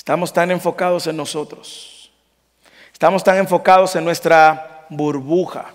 [0.00, 2.10] Estamos tan enfocados en nosotros.
[2.90, 5.74] Estamos tan enfocados en nuestra burbuja,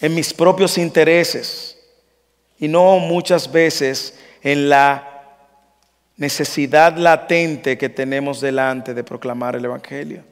[0.00, 1.76] en mis propios intereses
[2.60, 5.24] y no muchas veces en la
[6.16, 10.22] necesidad latente que tenemos delante de proclamar el Evangelio.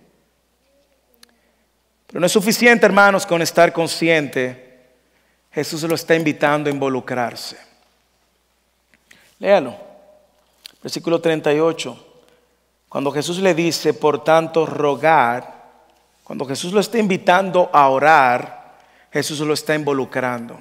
[2.06, 4.78] Pero no es suficiente, hermanos, con estar consciente.
[5.50, 7.56] Jesús lo está invitando a involucrarse.
[9.40, 9.76] Léalo.
[10.80, 12.10] Versículo 38.
[12.92, 15.62] Cuando Jesús le dice, por tanto, rogar,
[16.24, 18.74] cuando Jesús lo está invitando a orar,
[19.10, 20.60] Jesús lo está involucrando.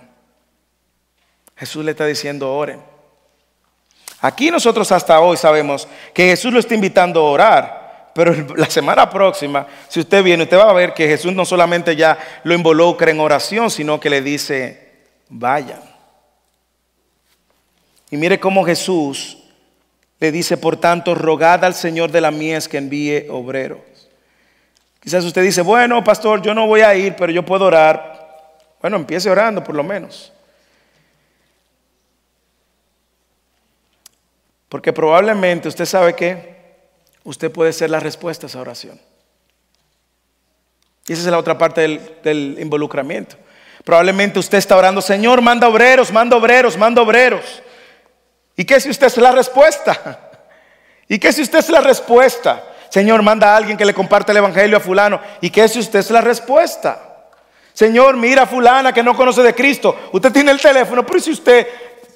[1.57, 2.81] Jesús le está diciendo, oren.
[4.21, 8.11] Aquí nosotros hasta hoy sabemos que Jesús lo está invitando a orar.
[8.15, 11.97] Pero la semana próxima, si usted viene, usted va a ver que Jesús no solamente
[11.97, 15.81] ya lo involucra en oración, sino que le dice, vayan.
[18.09, 19.40] Y mire cómo Jesús
[20.21, 23.79] le dice, por tanto, rogad al Señor de la mies que envíe obreros.
[24.99, 28.47] Quizás usted dice, bueno, pastor, yo no voy a ir, pero yo puedo orar.
[28.81, 30.31] Bueno, empiece orando por lo menos.
[34.69, 36.55] Porque probablemente usted sabe que
[37.23, 39.01] usted puede ser la respuesta a esa oración.
[41.07, 41.81] Y esa es la otra parte
[42.23, 43.37] del, involucramiento.
[43.83, 47.63] Probablemente usted está orando, Señor, manda obreros, manda obreros, manda obreros.
[48.55, 50.19] ¿Y qué si usted es la respuesta?
[51.07, 52.63] ¿Y qué si usted es la respuesta?
[52.89, 55.21] Señor, manda a alguien que le comparte el Evangelio a fulano.
[55.39, 57.11] ¿Y qué si usted es la respuesta?
[57.73, 60.09] Señor, mira a fulana que no conoce de Cristo.
[60.11, 61.67] Usted tiene el teléfono, pero si usted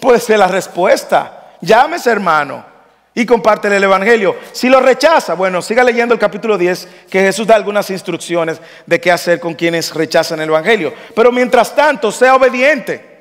[0.01, 2.65] puede ser la respuesta, llámese hermano
[3.13, 4.35] y compártele el Evangelio.
[4.51, 8.99] Si lo rechaza, bueno, siga leyendo el capítulo 10, que Jesús da algunas instrucciones de
[8.99, 10.93] qué hacer con quienes rechazan el Evangelio.
[11.15, 13.14] Pero mientras tanto, sea obediente.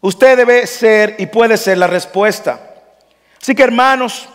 [0.00, 2.60] Usted debe ser y puede ser la respuesta.
[3.40, 4.28] Así que hermanos,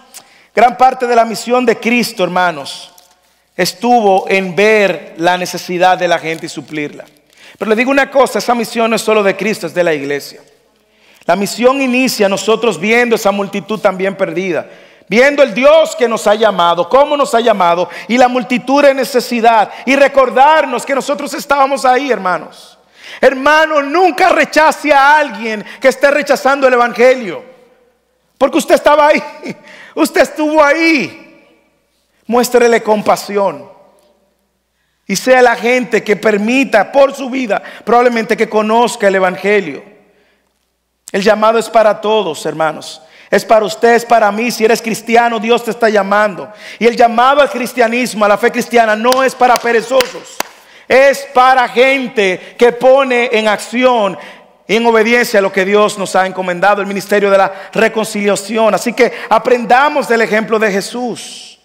[0.54, 2.92] gran parte de la misión de Cristo, hermanos,
[3.56, 7.06] estuvo en ver la necesidad de la gente y suplirla.
[7.58, 9.94] Pero le digo una cosa, esa misión no es solo de Cristo, es de la
[9.94, 10.42] iglesia.
[11.26, 14.68] La misión inicia nosotros viendo esa multitud también perdida,
[15.08, 18.94] viendo el Dios que nos ha llamado, cómo nos ha llamado y la multitud de
[18.94, 22.78] necesidad y recordarnos que nosotros estábamos ahí, hermanos.
[23.22, 27.44] Hermano, nunca rechace a alguien que esté rechazando el Evangelio,
[28.38, 29.24] porque usted estaba ahí,
[29.96, 31.20] usted estuvo ahí.
[32.26, 33.70] Muéstrele compasión.
[35.06, 39.84] Y sea la gente que permita por su vida probablemente que conozca el Evangelio.
[41.12, 43.02] El llamado es para todos, hermanos.
[43.30, 44.52] Es para usted, es para mí.
[44.52, 46.52] Si eres cristiano, Dios te está llamando.
[46.80, 50.38] Y el llamado al cristianismo, a la fe cristiana, no es para perezosos.
[50.88, 54.18] Es para gente que pone en acción
[54.68, 58.74] en obediencia a lo que Dios nos ha encomendado, el ministerio de la reconciliación.
[58.74, 61.60] Así que aprendamos del ejemplo de Jesús.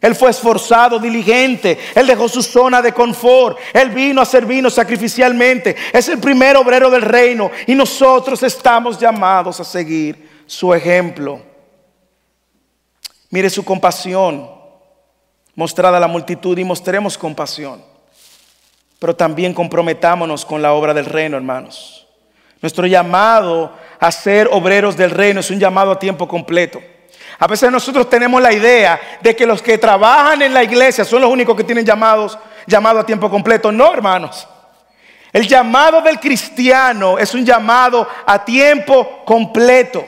[0.00, 1.78] Él fue esforzado, diligente.
[1.94, 3.58] Él dejó su zona de confort.
[3.72, 5.74] Él vino a servirnos sacrificialmente.
[5.92, 7.50] Es el primer obrero del reino.
[7.66, 11.40] Y nosotros estamos llamados a seguir su ejemplo.
[13.30, 14.48] Mire su compasión
[15.54, 17.95] mostrada a la multitud y mostremos compasión.
[18.98, 22.06] Pero también comprometámonos con la obra del reino, hermanos.
[22.62, 26.80] Nuestro llamado a ser obreros del reino es un llamado a tiempo completo.
[27.38, 31.20] A veces nosotros tenemos la idea de que los que trabajan en la iglesia son
[31.20, 33.70] los únicos que tienen llamados, llamado a tiempo completo.
[33.70, 34.48] No, hermanos.
[35.32, 40.04] El llamado del cristiano es un llamado a tiempo completo.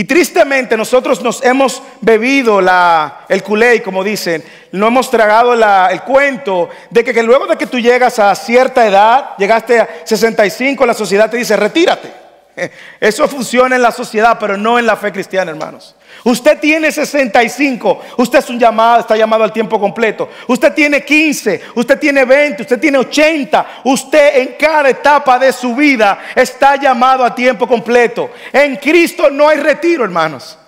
[0.00, 4.42] Y tristemente nosotros nos hemos bebido la, el culé, como dicen,
[4.72, 8.86] no hemos tragado el cuento de que, que luego de que tú llegas a cierta
[8.86, 12.10] edad, llegaste a 65, la sociedad te dice, retírate.
[12.98, 15.94] Eso funciona en la sociedad, pero no en la fe cristiana, hermanos.
[16.24, 20.28] Usted tiene 65, usted es un llamado, está llamado al tiempo completo.
[20.48, 23.66] Usted tiene 15, usted tiene 20, usted tiene 80.
[23.84, 28.30] Usted en cada etapa de su vida está llamado a tiempo completo.
[28.52, 30.58] En Cristo no hay retiro, hermanos.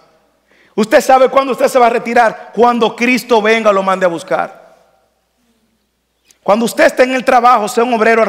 [0.74, 4.61] Usted sabe cuándo usted se va a retirar, cuando Cristo venga lo mande a buscar.
[6.42, 8.24] Cuando usted esté en el trabajo, sea un obrero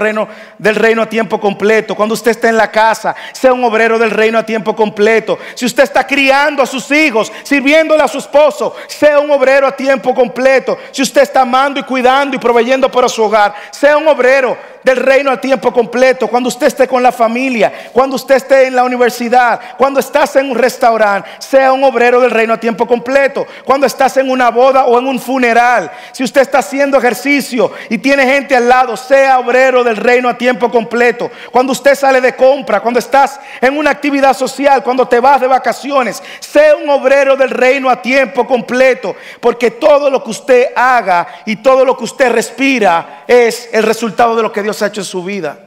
[0.60, 1.96] del reino a tiempo completo.
[1.96, 5.40] Cuando usted esté en la casa, sea un obrero del reino a tiempo completo.
[5.56, 9.76] Si usted está criando a sus hijos, sirviéndole a su esposo, sea un obrero a
[9.76, 10.78] tiempo completo.
[10.92, 14.98] Si usted está amando y cuidando y proveyendo para su hogar, sea un obrero del
[14.98, 18.84] reino a tiempo completo, cuando usted esté con la familia, cuando usted esté en la
[18.84, 23.88] universidad, cuando estás en un restaurante, sea un obrero del reino a tiempo completo, cuando
[23.88, 28.26] estás en una boda o en un funeral, si usted está haciendo ejercicio y tiene
[28.26, 32.82] gente al lado, sea obrero del reino a tiempo completo, cuando usted sale de compra,
[32.82, 37.50] cuando estás en una actividad social, cuando te vas de vacaciones, sea un obrero del
[37.50, 42.32] reino a tiempo completo, porque todo lo que usted haga y todo lo que usted
[42.32, 45.58] respira es el resultado de lo que Dios ha hecho en su vida.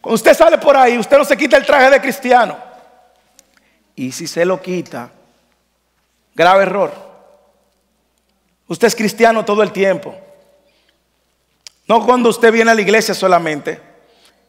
[0.00, 2.56] Cuando usted sale por ahí, usted no se quita el traje de cristiano.
[3.94, 5.10] Y si se lo quita,
[6.34, 6.92] grave error.
[8.66, 10.16] Usted es cristiano todo el tiempo.
[11.86, 13.80] No cuando usted viene a la iglesia solamente.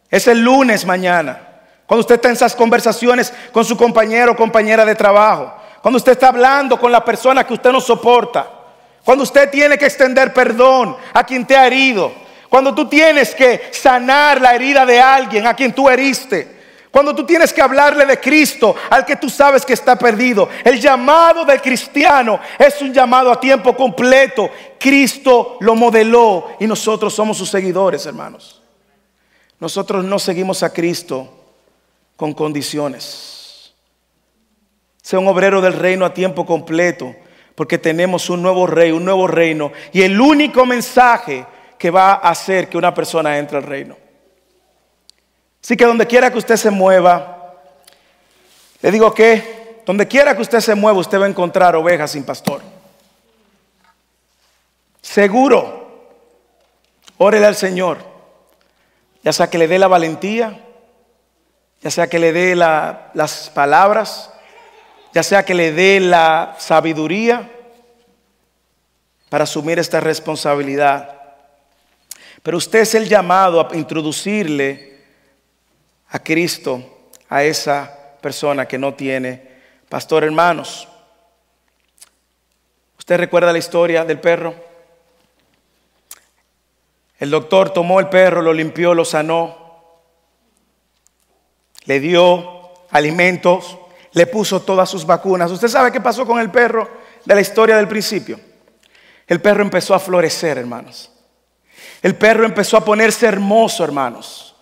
[0.09, 1.47] Es el lunes mañana.
[1.87, 5.53] Cuando usted está en esas conversaciones con su compañero o compañera de trabajo.
[5.81, 8.47] Cuando usted está hablando con la persona que usted no soporta.
[9.03, 12.13] Cuando usted tiene que extender perdón a quien te ha herido.
[12.51, 16.59] Cuando tú tienes que sanar la herida de alguien a quien tú heriste.
[16.91, 20.49] Cuando tú tienes que hablarle de Cristo al que tú sabes que está perdido.
[20.65, 24.49] El llamado del cristiano es un llamado a tiempo completo.
[24.77, 28.61] Cristo lo modeló y nosotros somos sus seguidores, hermanos.
[29.57, 31.29] Nosotros no seguimos a Cristo
[32.17, 33.73] con condiciones.
[35.01, 37.15] Sea un obrero del reino a tiempo completo,
[37.55, 39.71] porque tenemos un nuevo rey, un nuevo reino.
[39.93, 41.45] Y el único mensaje
[41.81, 43.97] que va a hacer que una persona entre al reino.
[45.63, 47.55] Así que donde quiera que usted se mueva,
[48.83, 52.23] le digo que donde quiera que usted se mueva, usted va a encontrar ovejas sin
[52.23, 52.61] pastor.
[55.01, 56.19] Seguro,
[57.17, 57.97] órele al Señor,
[59.23, 60.63] ya sea que le dé la valentía,
[61.81, 64.31] ya sea que le dé las palabras,
[65.15, 67.49] ya sea que le dé la sabiduría
[69.29, 71.20] para asumir esta responsabilidad.
[72.43, 74.99] Pero usted es el llamado a introducirle
[76.09, 79.49] a Cristo a esa persona que no tiene
[79.87, 80.87] pastor hermanos.
[82.97, 84.55] ¿Usted recuerda la historia del perro?
[87.19, 90.01] El doctor tomó el perro, lo limpió, lo sanó,
[91.85, 93.77] le dio alimentos,
[94.13, 95.51] le puso todas sus vacunas.
[95.51, 96.89] ¿Usted sabe qué pasó con el perro
[97.23, 98.39] de la historia del principio?
[99.27, 101.10] El perro empezó a florecer, hermanos.
[102.01, 104.55] El perro empezó a ponerse hermoso, hermanos.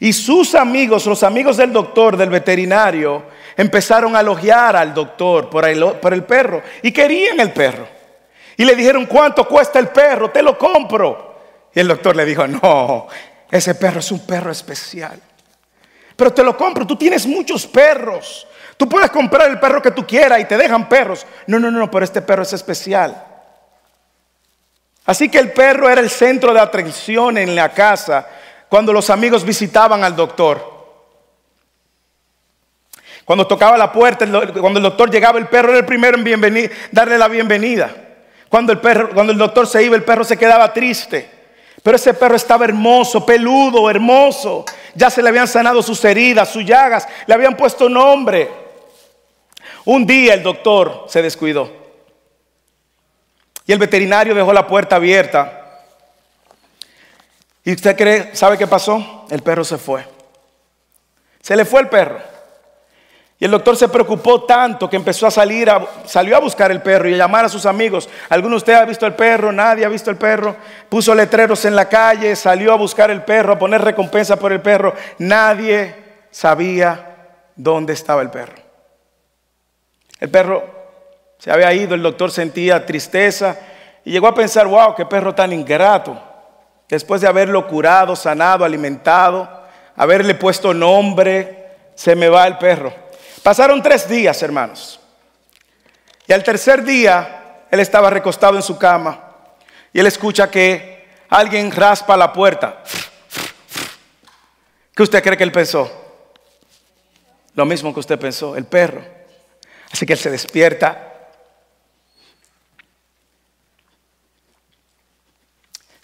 [0.00, 3.22] Y sus amigos, los amigos del doctor, del veterinario,
[3.56, 6.62] empezaron a elogiar al doctor por el, perro.
[6.82, 7.86] Y querían el perro.
[8.56, 10.30] Y le dijeron, ¿cuánto cuesta el perro?
[10.30, 11.36] Te lo compro.
[11.74, 13.06] Y el doctor le dijo, no,
[13.50, 15.20] ese perro es un perro especial.
[16.16, 18.46] Pero te lo compro, tú tienes muchos perros.
[18.76, 21.26] Tú puedes comprar el perro que tú quieras y te dejan perros.
[21.46, 23.31] No, no, no, pero este perro es especial.
[25.04, 28.28] Así que el perro era el centro de atención en la casa
[28.68, 30.72] cuando los amigos visitaban al doctor.
[33.24, 34.26] Cuando tocaba la puerta,
[34.60, 37.90] cuando el doctor llegaba, el perro era el primero en darle la bienvenida.
[38.48, 41.30] Cuando el, perro, cuando el doctor se iba, el perro se quedaba triste.
[41.82, 44.64] Pero ese perro estaba hermoso, peludo, hermoso.
[44.94, 48.50] Ya se le habían sanado sus heridas, sus llagas, le habían puesto nombre.
[49.84, 51.81] Un día el doctor se descuidó.
[53.66, 55.60] Y el veterinario dejó la puerta abierta.
[57.64, 59.26] ¿Y usted cree, sabe qué pasó?
[59.30, 60.04] El perro se fue.
[61.40, 62.18] Se le fue el perro.
[63.38, 65.68] Y el doctor se preocupó tanto que empezó a salir,
[66.06, 68.08] salió a buscar el perro y a llamar a sus amigos.
[68.28, 69.50] ¿Alguno de ustedes ha visto el perro?
[69.50, 70.54] Nadie ha visto el perro.
[70.88, 74.60] Puso letreros en la calle, salió a buscar el perro, a poner recompensa por el
[74.60, 74.94] perro.
[75.18, 75.92] Nadie
[76.30, 77.16] sabía
[77.56, 78.54] dónde estaba el perro.
[80.20, 80.81] El perro
[81.42, 83.56] se había ido, el doctor sentía tristeza
[84.04, 86.16] y llegó a pensar, wow, qué perro tan ingrato.
[86.88, 89.50] Después de haberlo curado, sanado, alimentado,
[89.96, 91.66] haberle puesto nombre,
[91.96, 92.94] se me va el perro.
[93.42, 95.00] Pasaron tres días, hermanos.
[96.28, 99.18] Y al tercer día, él estaba recostado en su cama
[99.92, 102.84] y él escucha que alguien raspa la puerta.
[104.94, 105.90] ¿Qué usted cree que él pensó?
[107.56, 109.02] Lo mismo que usted pensó, el perro.
[109.90, 111.08] Así que él se despierta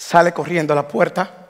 [0.09, 1.49] sale corriendo a la puerta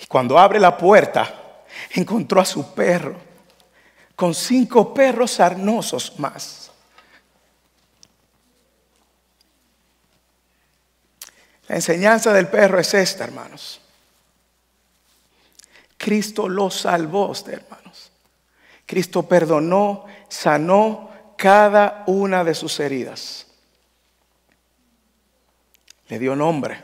[0.00, 3.14] y cuando abre la puerta encontró a su perro
[4.16, 6.72] con cinco perros sarnosos más.
[11.68, 13.80] La enseñanza del perro es esta, hermanos.
[15.96, 18.10] Cristo lo salvó, hermanos.
[18.84, 23.46] Cristo perdonó, sanó cada una de sus heridas.
[26.10, 26.82] Le dio nombre.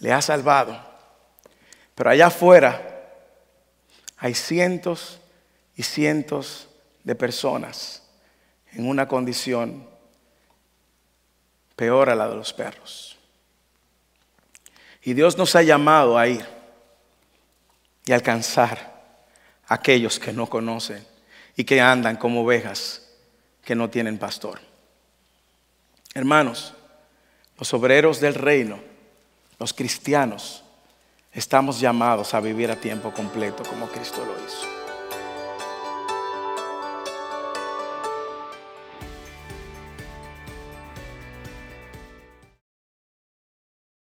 [0.00, 0.78] Le ha salvado.
[1.94, 3.08] Pero allá afuera
[4.18, 5.18] hay cientos
[5.76, 6.68] y cientos
[7.04, 8.02] de personas
[8.72, 9.88] en una condición
[11.74, 13.16] peor a la de los perros.
[15.02, 16.46] Y Dios nos ha llamado a ir
[18.04, 18.92] y alcanzar
[19.66, 21.06] a aquellos que no conocen
[21.56, 23.08] y que andan como ovejas
[23.64, 24.60] que no tienen pastor.
[26.14, 26.74] Hermanos,
[27.58, 28.78] los obreros del reino,
[29.58, 30.62] los cristianos,
[31.32, 34.73] estamos llamados a vivir a tiempo completo como Cristo lo hizo.